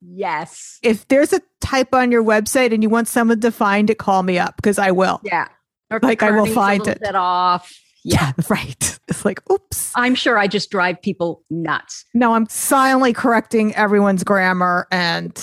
[0.00, 0.78] Yes.
[0.82, 4.22] If there's a typo on your website and you want someone to find it, call
[4.22, 5.20] me up because I will.
[5.24, 5.48] Yeah.
[5.90, 7.02] Or like I will find it.
[7.14, 7.72] off.
[8.08, 9.00] Yeah, right.
[9.08, 9.90] It's like, oops.
[9.96, 12.04] I'm sure I just drive people nuts.
[12.14, 15.34] No, I'm silently correcting everyone's grammar and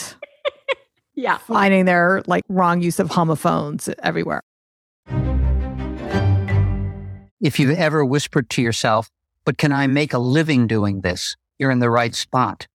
[1.16, 1.38] yeah.
[1.38, 4.42] Finding their like wrong use of homophones everywhere.
[7.40, 9.10] If you've ever whispered to yourself,
[9.46, 11.36] but can I make a living doing this?
[11.60, 12.68] You're in the right spot.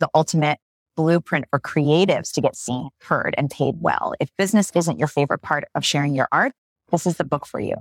[0.00, 0.58] The ultimate
[0.96, 4.14] blueprint for creatives to get seen, heard, and paid well.
[4.20, 6.52] If business isn't your favorite part of sharing your art,
[6.90, 7.76] this is the book for you.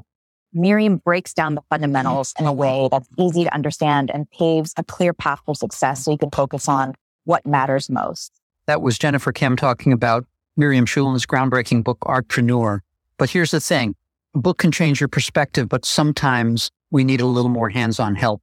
[0.53, 4.83] Miriam breaks down the fundamentals in a way that's easy to understand and paves a
[4.83, 6.93] clear path for success so you can focus on
[7.25, 8.40] what matters most.
[8.71, 12.79] That was Jennifer Kem talking about Miriam Schulman's groundbreaking book, Artpreneur.
[13.17, 13.95] But here's the thing.
[14.34, 18.41] A book can change your perspective, but sometimes we need a little more hands-on help.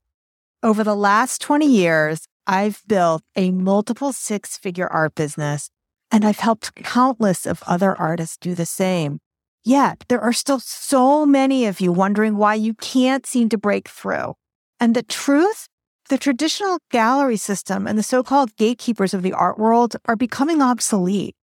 [0.62, 5.70] Over the last 20 years, I've built a multiple six-figure art business,
[6.10, 9.20] and I've helped countless of other artists do the same.
[9.64, 13.88] Yet there are still so many of you wondering why you can't seem to break
[13.88, 14.34] through.
[14.78, 15.70] And the truth
[16.08, 21.36] the traditional gallery system and the so-called gatekeepers of the art world are becoming obsolete.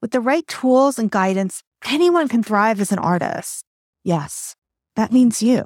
[0.00, 3.64] With the right tools and guidance, anyone can thrive as an artist.
[4.04, 4.54] Yes,
[4.96, 5.64] that means you.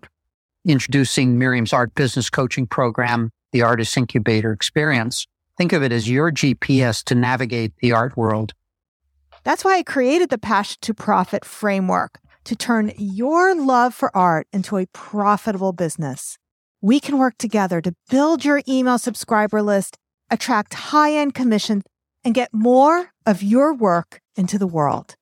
[0.64, 5.26] Introducing Miriam's art business coaching program, the Artist Incubator Experience.
[5.56, 8.52] Think of it as your GPS to navigate the art world.
[9.44, 14.46] That's why I created the Passion to Profit framework to turn your love for art
[14.52, 16.36] into a profitable business
[16.80, 19.96] we can work together to build your email subscriber list,
[20.30, 21.84] attract high end commissions,
[22.24, 25.16] and get more of your work into the world.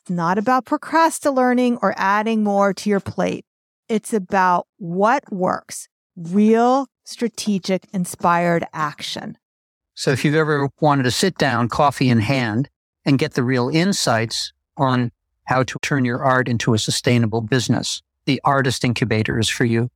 [0.00, 3.44] It's not about procrastinating or adding more to your plate.
[3.88, 9.38] It's about what works real, strategic, inspired action.
[9.94, 12.68] So if you've ever wanted to sit down, coffee in hand,
[13.04, 15.12] and get the real insights on
[15.44, 19.90] how to turn your art into a sustainable business, the Artist Incubator is for you.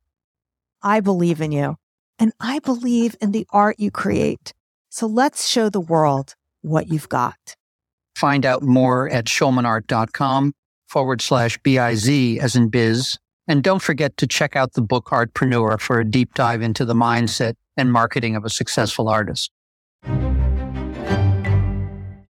[0.82, 1.76] I believe in you
[2.18, 4.52] and I believe in the art you create.
[4.90, 7.56] So let's show the world what you've got.
[8.14, 10.52] Find out more at schulmanart.com
[10.86, 13.18] forward slash BIZ as in biz.
[13.48, 16.94] And don't forget to check out the book Artpreneur for a deep dive into the
[16.94, 19.50] mindset and marketing of a successful artist.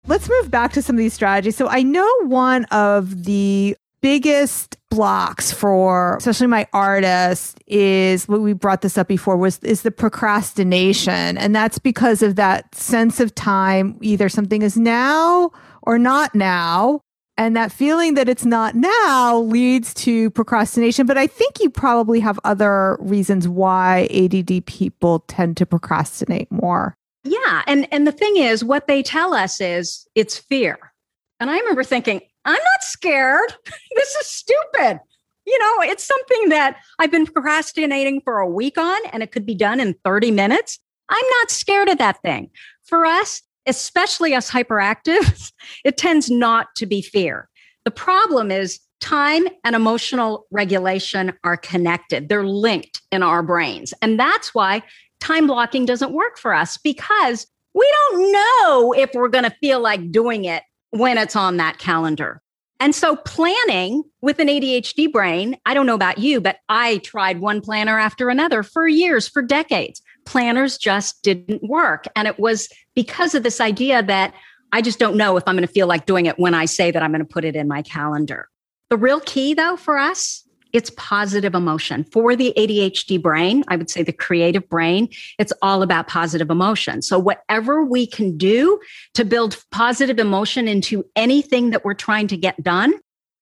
[0.06, 1.56] Let's move back to some of these strategies.
[1.56, 8.52] So I know one of the biggest blocks for especially my artists is what we
[8.52, 13.34] brought this up before was is the procrastination and that's because of that sense of
[13.34, 15.50] time either something is now
[15.82, 17.00] or not now
[17.40, 21.06] And that feeling that it's not now leads to procrastination.
[21.06, 26.94] But I think you probably have other reasons why ADD people tend to procrastinate more.
[27.24, 27.62] Yeah.
[27.66, 30.92] And, and the thing is, what they tell us is it's fear.
[31.40, 33.54] And I remember thinking, I'm not scared.
[33.96, 35.00] this is stupid.
[35.46, 39.46] You know, it's something that I've been procrastinating for a week on, and it could
[39.46, 40.78] be done in 30 minutes.
[41.08, 42.50] I'm not scared of that thing.
[42.84, 45.52] For us, especially us hyperactives,
[45.84, 47.48] it tends not to be fear.
[47.84, 53.94] The problem is time and emotional regulation are connected, they're linked in our brains.
[54.02, 54.82] And that's why
[55.20, 59.80] time blocking doesn't work for us because we don't know if we're going to feel
[59.80, 62.42] like doing it when it's on that calendar.
[62.80, 67.40] And so planning with an ADHD brain, I don't know about you, but I tried
[67.40, 70.00] one planner after another for years, for decades.
[70.24, 72.06] Planners just didn't work.
[72.16, 74.34] And it was because of this idea that
[74.72, 76.90] I just don't know if I'm going to feel like doing it when I say
[76.90, 78.48] that I'm going to put it in my calendar.
[78.88, 82.04] The real key, though, for us it's positive emotion.
[82.04, 87.02] For the ADHD brain, I would say the creative brain, it's all about positive emotion.
[87.02, 88.80] So, whatever we can do
[89.14, 92.92] to build positive emotion into anything that we're trying to get done,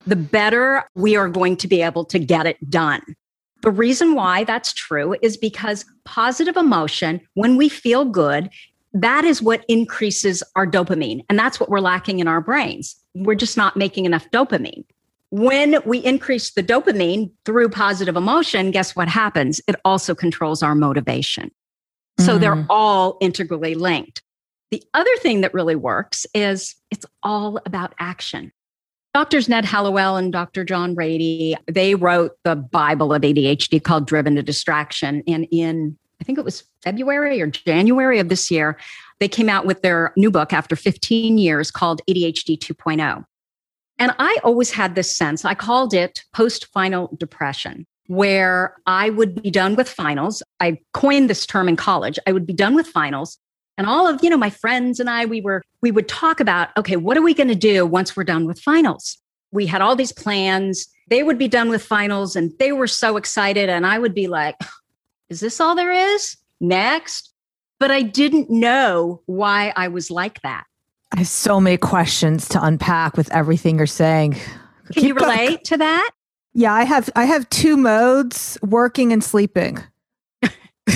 [0.07, 3.03] the better we are going to be able to get it done.
[3.63, 8.51] The reason why that's true is because positive emotion, when we feel good,
[8.95, 11.25] that is what increases our dopamine.
[11.29, 12.97] And that's what we're lacking in our brains.
[13.15, 14.85] We're just not making enough dopamine
[15.31, 19.61] when we increase the dopamine through positive emotion, guess what happens?
[19.69, 21.51] It also controls our motivation.
[22.19, 22.41] So mm.
[22.41, 24.23] they're all integrally linked.
[24.71, 28.53] The other thing that really works is it's all about action.
[29.15, 30.65] Doctors Ned Hallowell and Dr.
[30.65, 35.23] John Ratey, they wrote the Bible of ADHD called Driven to Distraction.
[35.27, 38.77] And in, I think it was February or January of this year,
[39.19, 43.25] they came out with their new book after 15 years called ADHD 2.0.
[43.99, 49.43] And I always had this sense, I called it post final depression, where I would
[49.43, 50.43] be done with finals.
[50.61, 52.19] I coined this term in college.
[52.27, 53.39] I would be done with finals.
[53.77, 56.71] And all of, you know, my friends and I, we were, we would talk about,
[56.77, 59.19] okay, what are we going to do once we're done with finals?
[59.53, 60.89] We had all these plans.
[61.09, 63.69] They would be done with finals and they were so excited.
[63.69, 64.57] And I would be like,
[65.29, 66.37] is this all there is?
[66.61, 67.33] Next.
[67.79, 70.65] But I didn't know why I was like that.
[71.13, 74.33] I have so many questions to unpack with everything you're saying.
[74.33, 74.43] Can
[74.93, 75.59] Keep you relate going.
[75.65, 76.11] to that?
[76.55, 79.79] Yeah, I have I have two modes, working and sleeping.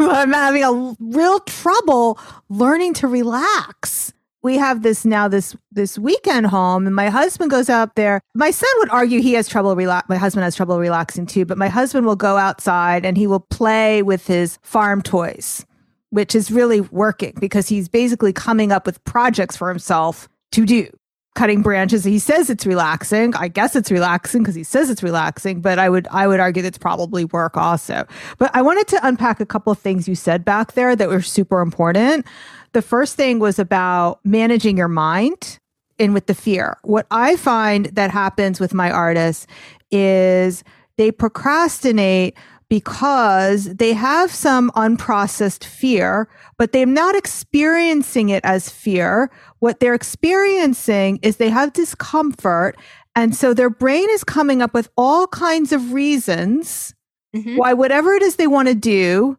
[0.00, 4.12] I'm having a real trouble learning to relax.
[4.42, 8.20] We have this now this this weekend home and my husband goes out there.
[8.34, 11.58] My son would argue he has trouble relax my husband has trouble relaxing too, but
[11.58, 15.64] my husband will go outside and he will play with his farm toys
[16.12, 20.86] which is really working because he's basically coming up with projects for himself to do.
[21.34, 22.04] Cutting branches.
[22.04, 23.34] He says it's relaxing.
[23.34, 26.62] I guess it's relaxing because he says it's relaxing, but I would I would argue
[26.62, 28.06] that's probably work also.
[28.36, 31.22] But I wanted to unpack a couple of things you said back there that were
[31.22, 32.26] super important.
[32.72, 35.58] The first thing was about managing your mind
[35.98, 36.76] and with the fear.
[36.82, 39.46] What I find that happens with my artists
[39.90, 40.62] is
[40.98, 42.36] they procrastinate
[42.72, 49.30] because they have some unprocessed fear, but they're not experiencing it as fear.
[49.58, 52.78] What they're experiencing is they have discomfort.
[53.14, 56.94] And so their brain is coming up with all kinds of reasons
[57.36, 57.56] mm-hmm.
[57.56, 59.36] why whatever it is they want to do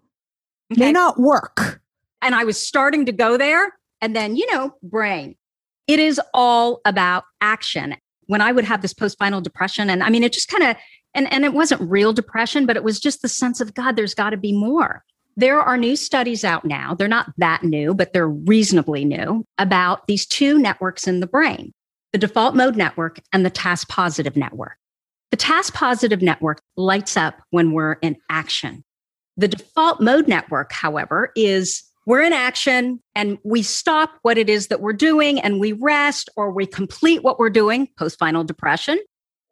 [0.71, 0.79] okay.
[0.79, 1.81] may not work.
[2.21, 3.73] And I was starting to go there.
[3.99, 5.35] And then, you know, brain.
[5.87, 7.95] It is all about action.
[8.27, 10.77] When I would have this post final depression, and I mean, it just kind of
[11.13, 14.15] and and it wasn't real depression but it was just the sense of god there's
[14.15, 15.03] got to be more.
[15.35, 20.07] There are new studies out now they're not that new but they're reasonably new about
[20.07, 21.73] these two networks in the brain
[22.13, 24.77] the default mode network and the task positive network.
[25.31, 28.83] The task positive network lights up when we're in action.
[29.35, 34.67] The default mode network however is we're in action and we stop what it is
[34.67, 38.99] that we're doing and we rest or we complete what we're doing post final depression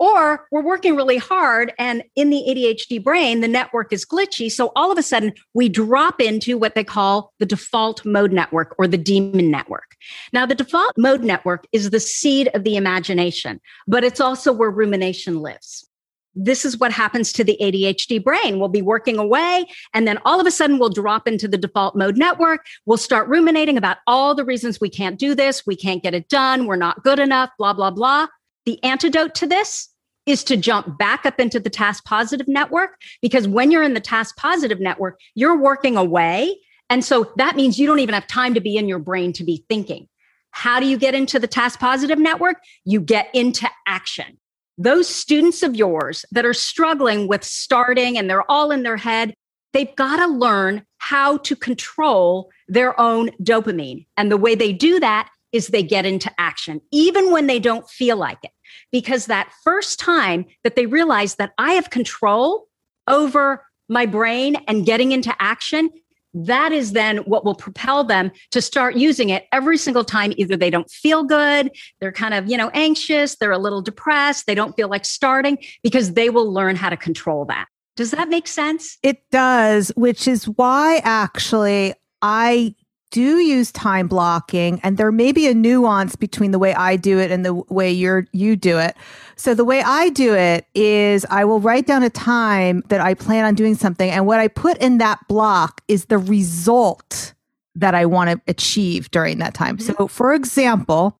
[0.01, 4.51] or we're working really hard and in the ADHD brain, the network is glitchy.
[4.51, 8.73] So all of a sudden we drop into what they call the default mode network
[8.79, 9.95] or the demon network.
[10.33, 14.71] Now, the default mode network is the seed of the imagination, but it's also where
[14.71, 15.87] rumination lives.
[16.33, 18.57] This is what happens to the ADHD brain.
[18.57, 21.95] We'll be working away and then all of a sudden we'll drop into the default
[21.95, 22.65] mode network.
[22.87, 25.67] We'll start ruminating about all the reasons we can't do this.
[25.67, 26.65] We can't get it done.
[26.65, 28.25] We're not good enough, blah, blah, blah.
[28.65, 29.90] The antidote to this
[30.25, 32.91] is to jump back up into the task positive network
[33.21, 36.55] because when you're in the task positive network, you're working away.
[36.89, 39.43] And so that means you don't even have time to be in your brain to
[39.43, 40.07] be thinking.
[40.51, 42.57] How do you get into the task positive network?
[42.83, 44.37] You get into action.
[44.77, 49.33] Those students of yours that are struggling with starting and they're all in their head,
[49.73, 54.05] they've got to learn how to control their own dopamine.
[54.17, 57.89] And the way they do that is they get into action, even when they don't
[57.89, 58.51] feel like it.
[58.91, 62.67] Because that first time that they realize that I have control
[63.07, 65.89] over my brain and getting into action,
[66.33, 70.33] that is then what will propel them to start using it every single time.
[70.37, 74.45] Either they don't feel good they're kind of you know anxious they're a little depressed
[74.47, 77.67] they don't feel like starting because they will learn how to control that.
[77.97, 78.97] Does that make sense?
[79.03, 82.75] It does which is why actually i
[83.11, 87.19] do use time blocking and there may be a nuance between the way I do
[87.19, 88.95] it and the way you're you do it.
[89.35, 93.13] So the way I do it is I will write down a time that I
[93.13, 97.33] plan on doing something and what I put in that block is the result
[97.75, 99.77] that I want to achieve during that time.
[99.77, 99.93] Mm-hmm.
[99.97, 101.17] So for example,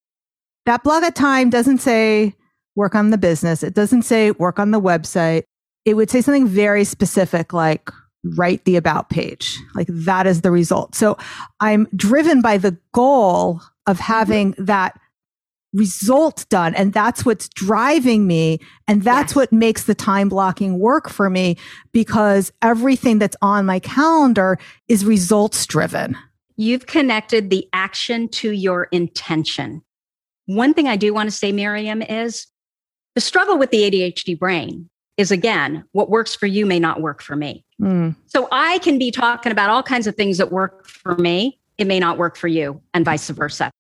[0.66, 2.36] that block of time doesn't say
[2.76, 3.64] work on the business.
[3.64, 5.44] It doesn't say work on the website.
[5.84, 7.89] It would say something very specific like
[8.24, 9.59] write the about page.
[9.74, 10.95] Like that is the result.
[10.95, 11.17] So
[11.59, 14.13] I'm driven by the goal of mm-hmm.
[14.13, 14.99] having that
[15.74, 16.76] result done.
[16.76, 18.59] And that's what's driving me.
[18.88, 19.36] And that's yes.
[19.36, 21.57] what makes the time blocking work for me
[21.93, 26.17] because everything that's on my calendar is results driven.
[26.57, 29.82] You've connected the action to your intention.
[30.45, 32.47] One thing I do want to say, Miriam, is
[33.15, 37.22] the struggle with the ADHD brain is again, what works for you may not work
[37.22, 37.66] for me.
[37.82, 38.16] Mm.
[38.28, 41.59] So I can be talking about all kinds of things that work for me.
[41.78, 43.72] It may not work for you, and vice versa.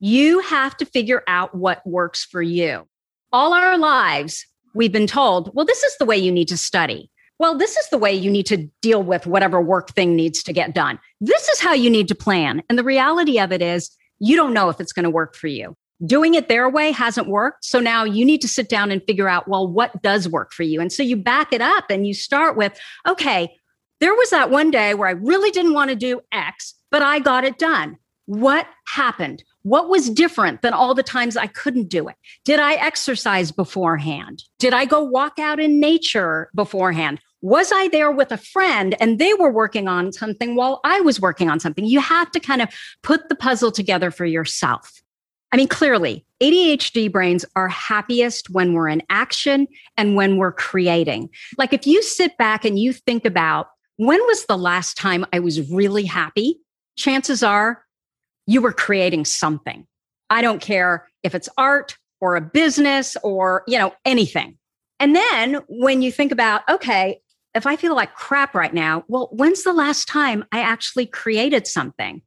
[0.00, 2.86] You have to figure out what works for you.
[3.32, 4.44] All our lives,
[4.74, 7.10] we've been told, well, this is the way you need to study.
[7.38, 10.52] Well, this is the way you need to deal with whatever work thing needs to
[10.52, 10.98] get done.
[11.20, 12.62] This is how you need to plan.
[12.68, 15.48] And the reality of it is, you don't know if it's going to work for
[15.48, 17.64] you doing it their way hasn't worked.
[17.64, 20.62] So now you need to sit down and figure out, well, what does work for
[20.62, 20.80] you?
[20.80, 23.54] And so you back it up and you start with, okay,
[24.00, 27.20] there was that one day where I really didn't want to do X, but I
[27.20, 27.98] got it done.
[28.26, 29.44] What happened?
[29.62, 32.16] What was different than all the times I couldn't do it?
[32.44, 34.42] Did I exercise beforehand?
[34.58, 37.20] Did I go walk out in nature beforehand?
[37.42, 41.20] Was I there with a friend and they were working on something while I was
[41.20, 41.84] working on something?
[41.84, 42.68] You have to kind of
[43.02, 45.01] put the puzzle together for yourself.
[45.52, 51.28] I mean, clearly, ADHD brains are happiest when we're in action and when we're creating.
[51.58, 55.40] Like if you sit back and you think about when was the last time I
[55.40, 56.58] was really happy,
[56.96, 57.84] chances are
[58.46, 59.86] you were creating something.
[60.30, 64.56] I don't care if it's art or a business or, you know, anything.
[64.98, 67.20] And then when you think about, okay,
[67.54, 71.66] if I feel like crap right now, well, when's the last time I actually created
[71.66, 72.22] something?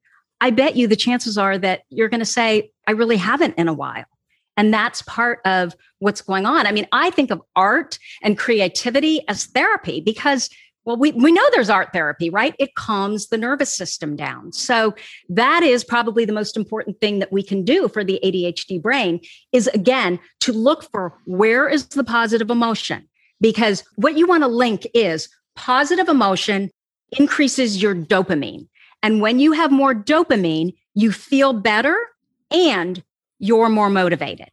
[0.45, 3.67] I bet you the chances are that you're going to say, I really haven't in
[3.67, 4.05] a while.
[4.55, 6.67] And that's part of what's going on.
[6.67, 10.51] I mean, I think of art and creativity as therapy because,
[10.85, 12.53] well, we, we know there's art therapy, right?
[12.59, 14.51] It calms the nervous system down.
[14.51, 14.93] So
[15.29, 19.21] that is probably the most important thing that we can do for the ADHD brain
[19.51, 23.09] is again, to look for where is the positive emotion?
[23.41, 26.69] Because what you want to link is positive emotion
[27.17, 28.67] increases your dopamine.
[29.06, 31.95] And when you have more dopamine, you feel better
[32.49, 33.03] and
[33.38, 34.49] you're more motivated.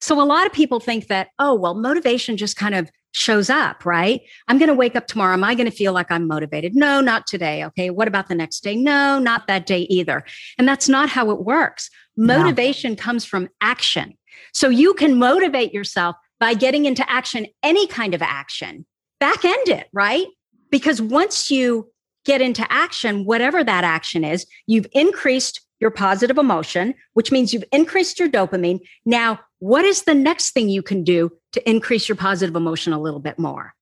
[0.00, 3.84] So a lot of people think that, oh, well, motivation just kind of shows up,
[3.84, 4.20] right?
[4.46, 5.32] I'm going to wake up tomorrow.
[5.32, 6.76] Am I going to feel like I'm motivated?
[6.76, 7.64] No, not today.
[7.64, 7.90] Okay.
[7.90, 8.76] What about the next day?
[8.76, 10.22] No, not that day either.
[10.58, 11.90] And that's not how it works.
[12.16, 12.96] Motivation no.
[12.98, 14.16] comes from action.
[14.52, 18.86] So you can motivate yourself by getting into action, any kind of action,
[19.18, 20.28] back end it, right?
[20.70, 21.88] Because once you
[22.24, 27.64] get into action, whatever that action is, you've increased your positive emotion, which means you've
[27.72, 28.78] increased your dopamine.
[29.04, 33.00] Now, what is the next thing you can do to increase your positive emotion a
[33.00, 33.74] little bit more?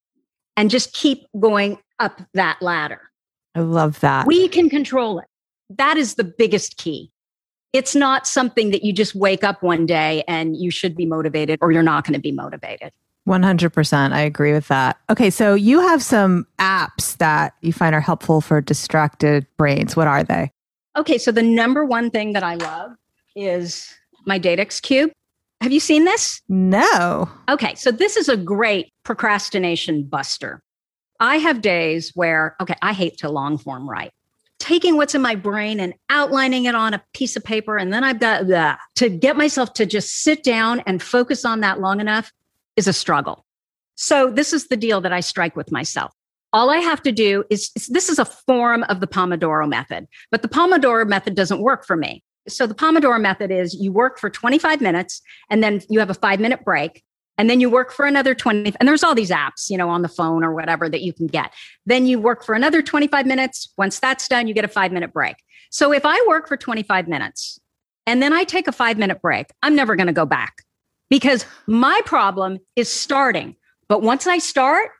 [0.56, 3.00] And just keep going up that ladder.
[3.54, 4.26] I love that.
[4.26, 5.26] We can control it.
[5.68, 7.12] That is the biggest key.
[7.72, 11.58] It's not something that you just wake up one day and you should be motivated
[11.62, 12.92] or you're not going to be motivated.
[13.28, 14.12] 100%.
[14.12, 14.98] I agree with that.
[15.08, 15.30] Okay.
[15.30, 19.94] So you have some apps that you find are helpful for distracted brains.
[19.96, 20.50] What are they?
[20.96, 21.18] Okay.
[21.18, 22.92] So the number one thing that I love
[23.36, 23.92] is
[24.26, 25.12] my Datexx Cube.
[25.60, 26.40] Have you seen this?
[26.48, 27.28] No.
[27.48, 27.74] Okay.
[27.74, 30.62] So this is a great procrastination buster.
[31.20, 34.12] I have days where, okay, I hate to long form write.
[34.58, 37.76] Taking what's in my brain and outlining it on a piece of paper.
[37.76, 41.60] And then I've got that to get myself to just sit down and focus on
[41.60, 42.32] that long enough
[42.80, 43.44] is a struggle.
[43.94, 46.12] So this is the deal that I strike with myself.
[46.54, 50.40] All I have to do is, this is a form of the Pomodoro method, but
[50.40, 52.24] the Pomodoro method doesn't work for me.
[52.48, 55.20] So the Pomodoro method is you work for 25 minutes
[55.50, 57.04] and then you have a five minute break.
[57.36, 58.74] And then you work for another 20.
[58.78, 61.26] And there's all these apps, you know, on the phone or whatever that you can
[61.26, 61.52] get.
[61.86, 63.72] Then you work for another 25 minutes.
[63.78, 65.36] Once that's done, you get a five minute break.
[65.70, 67.58] So if I work for 25 minutes
[68.06, 70.64] and then I take a five minute break, I'm never going to go back
[71.10, 73.56] because my problem is starting.
[73.88, 74.90] But once I start,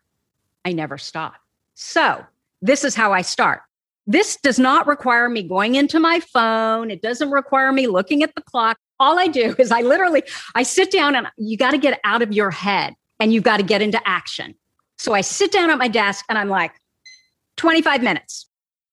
[0.64, 1.34] I never stop.
[1.74, 2.26] So
[2.60, 3.62] this is how I start.
[4.06, 6.90] This does not require me going into my phone.
[6.90, 8.76] It doesn't require me looking at the clock.
[8.98, 12.20] All I do is I literally I sit down and you got to get out
[12.20, 14.54] of your head and you've got to get into action.
[14.98, 16.72] So I sit down at my desk and I'm like
[17.56, 18.46] 25 minutes.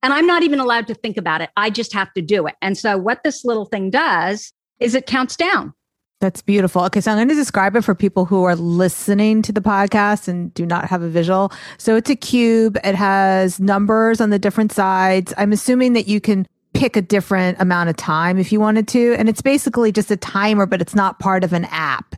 [0.03, 1.49] And I'm not even allowed to think about it.
[1.57, 2.55] I just have to do it.
[2.61, 5.73] And so what this little thing does is it counts down.
[6.19, 6.83] That's beautiful.
[6.85, 10.27] Okay, so I'm going to describe it for people who are listening to the podcast
[10.27, 11.51] and do not have a visual.
[11.77, 12.77] So it's a cube.
[12.83, 15.31] It has numbers on the different sides.
[15.37, 19.15] I'm assuming that you can pick a different amount of time if you wanted to.
[19.15, 22.15] And it's basically just a timer, but it's not part of an app.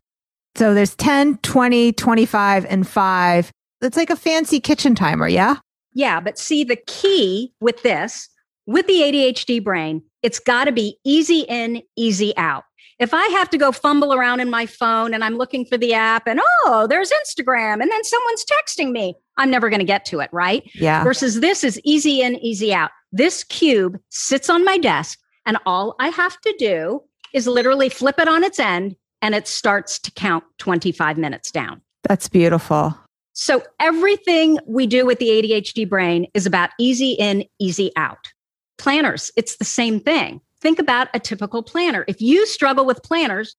[0.55, 3.51] So there's 10, 20, 25, and 5.
[3.81, 5.57] It's like a fancy kitchen timer, yeah?
[5.93, 8.29] Yeah, but see the key with this,
[8.65, 12.63] with the ADHD brain, it's got to be easy in, easy out.
[12.99, 15.93] If I have to go fumble around in my phone and I'm looking for the
[15.93, 20.03] app and oh, there's Instagram and then someone's texting me, I'm never going to get
[20.05, 20.69] to it, right?
[20.75, 21.01] Yeah.
[21.03, 22.91] Versus this is easy in, easy out.
[23.13, 27.01] This cube sits on my desk and all I have to do
[27.33, 31.81] is literally flip it on its end and it starts to count 25 minutes down.
[32.03, 32.97] That's beautiful.
[33.31, 38.33] So everything we do with the ADHD brain is about easy in, easy out.
[38.77, 42.05] Planners, it's the same thing think about a typical planner.
[42.07, 43.55] If you struggle with planners,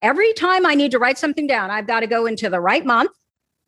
[0.00, 2.84] every time I need to write something down, I've got to go into the right
[2.84, 3.12] month,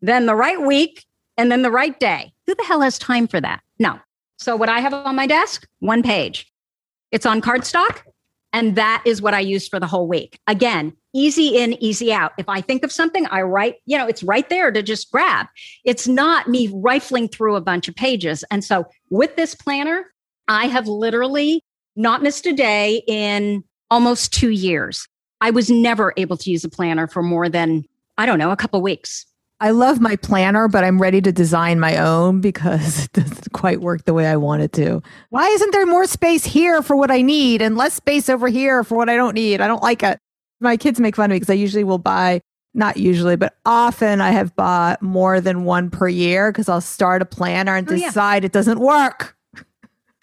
[0.01, 1.05] then the right week,
[1.37, 2.33] and then the right day.
[2.47, 3.61] Who the hell has time for that?
[3.79, 3.99] No.
[4.37, 6.51] So, what I have on my desk, one page.
[7.11, 8.01] It's on cardstock,
[8.51, 10.39] and that is what I use for the whole week.
[10.47, 12.33] Again, easy in, easy out.
[12.37, 15.47] If I think of something, I write, you know, it's right there to just grab.
[15.85, 18.43] It's not me rifling through a bunch of pages.
[18.51, 20.13] And so, with this planner,
[20.47, 21.63] I have literally
[21.95, 25.07] not missed a day in almost two years.
[25.41, 27.85] I was never able to use a planner for more than,
[28.17, 29.25] I don't know, a couple weeks.
[29.61, 33.79] I love my planner, but I'm ready to design my own because it doesn't quite
[33.81, 35.01] work the way I want it to.
[35.29, 38.83] Why isn't there more space here for what I need and less space over here
[38.83, 39.61] for what I don't need?
[39.61, 40.19] I don't like it.
[40.59, 42.41] My kids make fun of me because I usually will buy,
[42.73, 47.21] not usually, but often I have bought more than one per year because I'll start
[47.21, 48.07] a planner and Oh, yeah.
[48.07, 49.37] decide it doesn't work.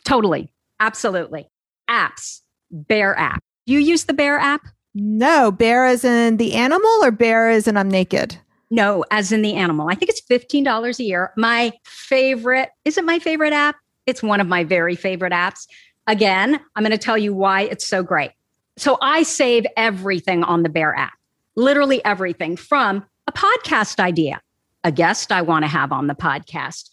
[0.05, 0.53] Totally.
[0.81, 1.49] Absolutely.
[1.93, 2.41] Apps,
[2.71, 3.43] Bear app.
[3.67, 4.63] You use the Bear app?
[4.95, 8.37] No, bear as in the animal or bear as in I'm naked?
[8.71, 9.89] No, as in the animal.
[9.89, 11.33] I think it's $15 a year.
[11.37, 13.77] My favorite, is it my favorite app?
[14.07, 15.67] It's one of my very favorite apps.
[16.07, 18.33] Again, I'm going to tell you why it's so great.
[18.79, 21.13] So I save everything on the Bear app,
[21.55, 24.41] literally everything from a podcast idea,
[24.85, 26.91] a guest I want to have on the podcast,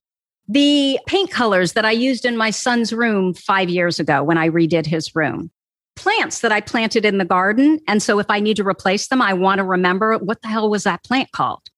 [0.50, 4.50] the paint colors that I used in my son's room five years ago when I
[4.50, 5.52] redid his room,
[5.96, 7.80] plants that I planted in the garden.
[7.88, 10.68] And so if I need to replace them, I want to remember what the hell
[10.68, 11.70] was that plant called?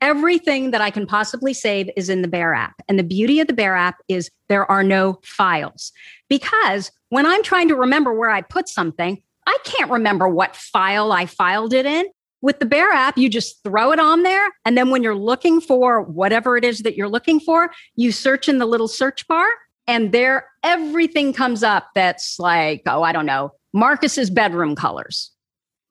[0.00, 2.74] Everything that I can possibly save is in the Bear app.
[2.88, 5.92] And the beauty of the Bear app is there are no files
[6.28, 11.10] because when I'm trying to remember where I put something, I can't remember what file
[11.10, 12.06] I filed it in.
[12.42, 14.46] With the Bear app, you just throw it on there.
[14.64, 18.48] And then when you're looking for whatever it is that you're looking for, you search
[18.48, 19.46] in the little search bar
[19.86, 25.31] and there everything comes up that's like, oh, I don't know, Marcus's bedroom colors.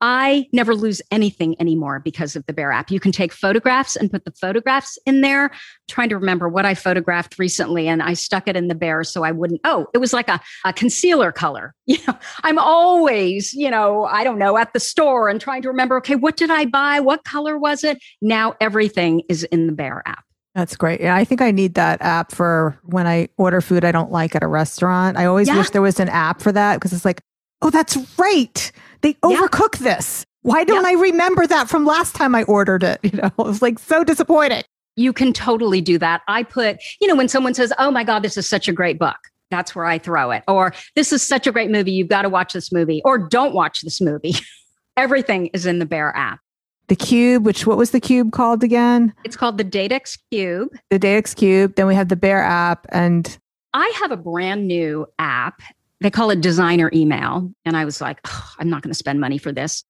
[0.01, 2.89] I never lose anything anymore because of the Bear app.
[2.89, 5.45] You can take photographs and put the photographs in there.
[5.45, 5.51] I'm
[5.87, 9.23] trying to remember what I photographed recently and I stuck it in the Bear so
[9.23, 9.61] I wouldn't.
[9.63, 11.73] Oh, it was like a, a concealer color.
[11.91, 15.67] You know, I'm always, you know, I don't know, at the store and trying to
[15.67, 17.01] remember, okay, what did I buy?
[17.01, 17.97] What color was it?
[18.21, 20.23] Now everything is in the Bear app.
[20.55, 21.01] That's great.
[21.01, 24.35] Yeah, I think I need that app for when I order food I don't like
[24.35, 25.17] at a restaurant.
[25.17, 25.57] I always Yeah.
[25.57, 27.21] wish there was an app for that because it's like,
[27.61, 28.71] oh, that's right.
[29.01, 30.25] They overcook this.
[30.43, 32.99] Why don't I remember that from last time I ordered it?
[33.03, 34.63] You know, it was like so disappointing.
[34.95, 36.21] You can totally do that.
[36.27, 38.99] I put, you know, when someone says, Oh my God, this is such a great
[38.99, 39.17] book,
[39.51, 40.43] that's where I throw it.
[40.47, 41.91] Or this is such a great movie.
[41.91, 43.01] You've got to watch this movie.
[43.05, 44.33] Or don't watch this movie.
[44.97, 46.39] Everything is in the Bear app.
[46.87, 49.13] The cube, which what was the cube called again?
[49.23, 50.69] It's called the Datexx Cube.
[50.89, 51.75] The Datexx cube.
[51.75, 53.37] Then we have the Bear app, and
[53.73, 55.61] I have a brand new app.
[56.01, 57.51] They call it designer email.
[57.63, 59.83] And I was like, "Ugh, I'm not going to spend money for this.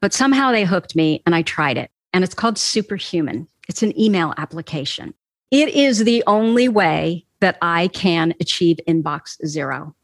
[0.00, 1.90] But somehow they hooked me and I tried it.
[2.12, 3.48] And it's called Superhuman.
[3.68, 5.14] It's an email application.
[5.50, 9.94] It is the only way that I can achieve inbox zero.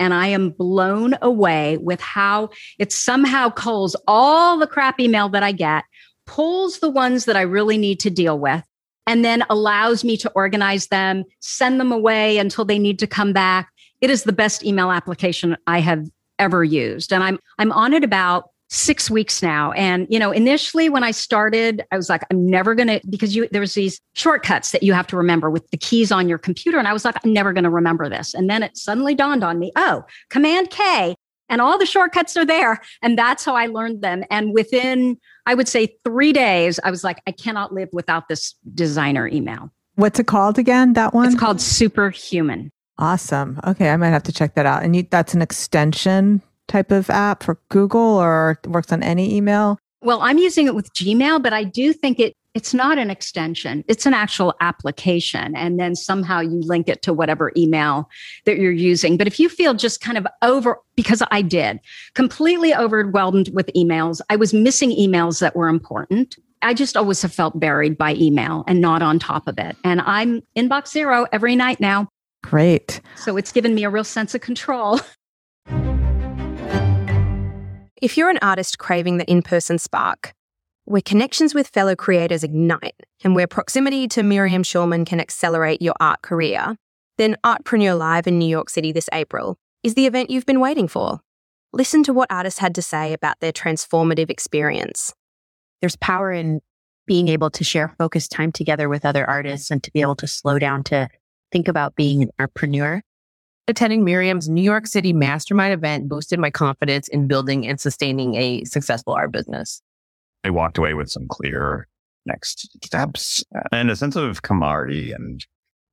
[0.00, 2.48] and I am blown away with how
[2.78, 5.84] it somehow culls all the crap email that I get,
[6.26, 8.64] pulls the ones that I really need to deal with,
[9.06, 13.32] and then allows me to organize them, send them away until they need to come
[13.34, 13.70] back.
[14.00, 17.12] It is the best email application I have ever used.
[17.12, 19.72] And I'm I'm on it about six weeks now.
[19.72, 23.34] And, you know, initially when I started, I was like, I'm never going to, because
[23.34, 26.38] you, there was these shortcuts that you have to remember with the keys on your
[26.38, 26.78] computer.
[26.78, 28.32] And I was like, I'm never going to remember this.
[28.32, 31.16] And then it suddenly dawned on me, oh, command K
[31.48, 32.80] and all the shortcuts are there.
[33.02, 34.22] And that's how I learned them.
[34.30, 38.54] And within, I would say three days, I was like, I cannot live without this
[38.72, 39.72] designer email.
[39.96, 40.92] What's it called again?
[40.92, 41.26] That one?
[41.26, 42.70] It's called Superhuman.
[43.00, 43.58] Awesome.
[43.66, 43.90] Okay.
[43.90, 44.84] I might have to check that out.
[44.84, 49.78] And you, that's an extension type of app for Google or works on any email?
[50.02, 53.84] Well, I'm using it with Gmail, but I do think it it's not an extension.
[53.86, 55.54] It's an actual application.
[55.54, 58.10] And then somehow you link it to whatever email
[58.44, 59.16] that you're using.
[59.16, 61.78] But if you feel just kind of over, because I did,
[62.14, 66.38] completely overwhelmed with emails, I was missing emails that were important.
[66.62, 69.76] I just always have felt buried by email and not on top of it.
[69.84, 72.08] And I'm inbox zero every night now.
[72.42, 73.00] Great.
[73.16, 75.00] So it's given me a real sense of control.
[78.00, 80.32] If you're an artist craving the in person spark,
[80.86, 85.92] where connections with fellow creators ignite, and where proximity to Miriam Schulman can accelerate your
[86.00, 86.76] art career,
[87.18, 90.88] then Artpreneur Live in New York City this April is the event you've been waiting
[90.88, 91.20] for.
[91.74, 95.12] Listen to what artists had to say about their transformative experience.
[95.82, 96.62] There's power in
[97.06, 100.26] being able to share focused time together with other artists and to be able to
[100.26, 101.10] slow down to
[101.52, 103.02] think about being an entrepreneur
[103.70, 108.64] Attending Miriam's New York City mastermind event boosted my confidence in building and sustaining a
[108.64, 109.80] successful art business.
[110.42, 111.86] I walked away with some clear
[112.26, 115.46] next steps and a sense of camaraderie and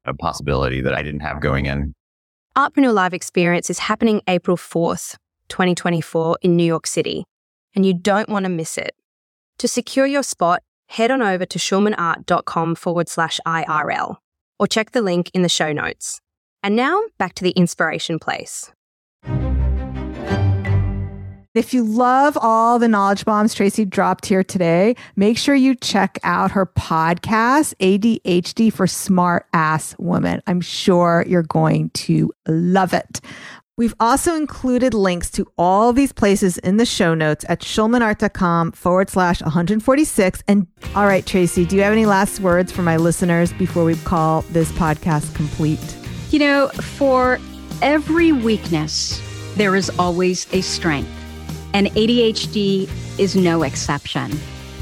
[0.05, 1.93] a possibility that I didn't have going in.
[2.57, 5.15] Artpreneur Live experience is happening April 4th,
[5.49, 7.25] 2024 in New York City,
[7.75, 8.95] and you don't want to miss it.
[9.59, 14.17] To secure your spot, head on over to schulmanart.com forward slash IRL
[14.59, 16.21] or check the link in the show notes.
[16.63, 18.71] And now back to the inspiration place.
[21.57, 26.19] If you love all the knowledge bombs Tracy dropped here today, make sure you check
[26.23, 30.43] out her podcast, ADHD for Smart Ass Women.
[30.45, 33.21] I'm sure you're going to love it.
[33.77, 39.11] We've also included links to all these places in the show notes at schulmanart.com forward
[39.11, 40.41] slash 146.
[40.47, 40.65] And
[40.95, 44.41] all right, Tracy, do you have any last words for my listeners before we call
[44.49, 45.95] this podcast complete?
[46.31, 47.39] You know, for
[47.83, 49.21] every weakness,
[49.57, 51.11] there is always a strength,
[51.75, 54.31] and ADHD is no exception.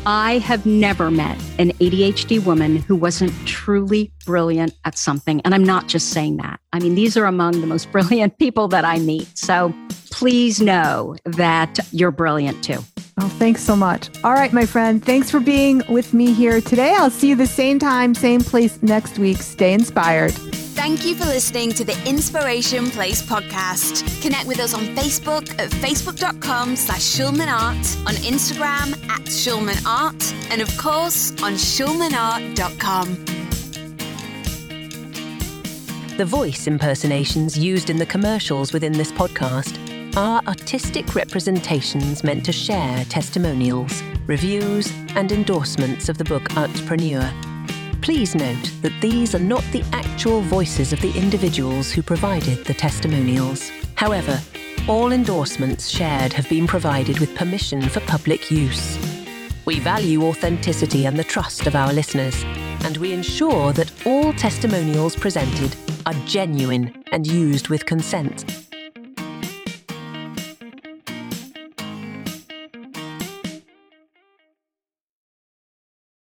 [0.05, 5.41] I have never met an ADHD woman who wasn't truly brilliant at something.
[5.41, 6.59] And I'm not just saying that.
[6.73, 9.35] I mean, these are among the most brilliant people that I meet.
[9.37, 9.73] So
[10.11, 12.79] please know that you're brilliant too.
[13.17, 14.09] Oh, thanks so much.
[14.23, 15.03] All right, my friend.
[15.03, 16.93] Thanks for being with me here today.
[16.97, 19.37] I'll see you the same time, same place next week.
[19.37, 20.33] Stay inspired.
[20.75, 24.21] Thank you for listening to the Inspiration Place podcast.
[24.21, 30.77] Connect with us on Facebook at facebook.com slash schulmanart, on Instagram at schulmanart, and of
[30.77, 33.25] course on schulmanart.com.
[36.17, 39.79] The voice impersonations used in the commercials within this podcast
[40.17, 47.54] are artistic representations meant to share testimonials, reviews, and endorsements of the book Artpreneur
[48.05, 52.73] Please note that these are not the actual voices of the individuals who provided the
[52.75, 53.71] testimonials.
[53.95, 54.39] However,
[54.87, 58.99] all endorsements shared have been provided with permission for public use.
[59.65, 62.43] We value authenticity and the trust of our listeners,
[62.83, 65.75] and we ensure that all testimonials presented
[66.05, 68.67] are genuine and used with consent.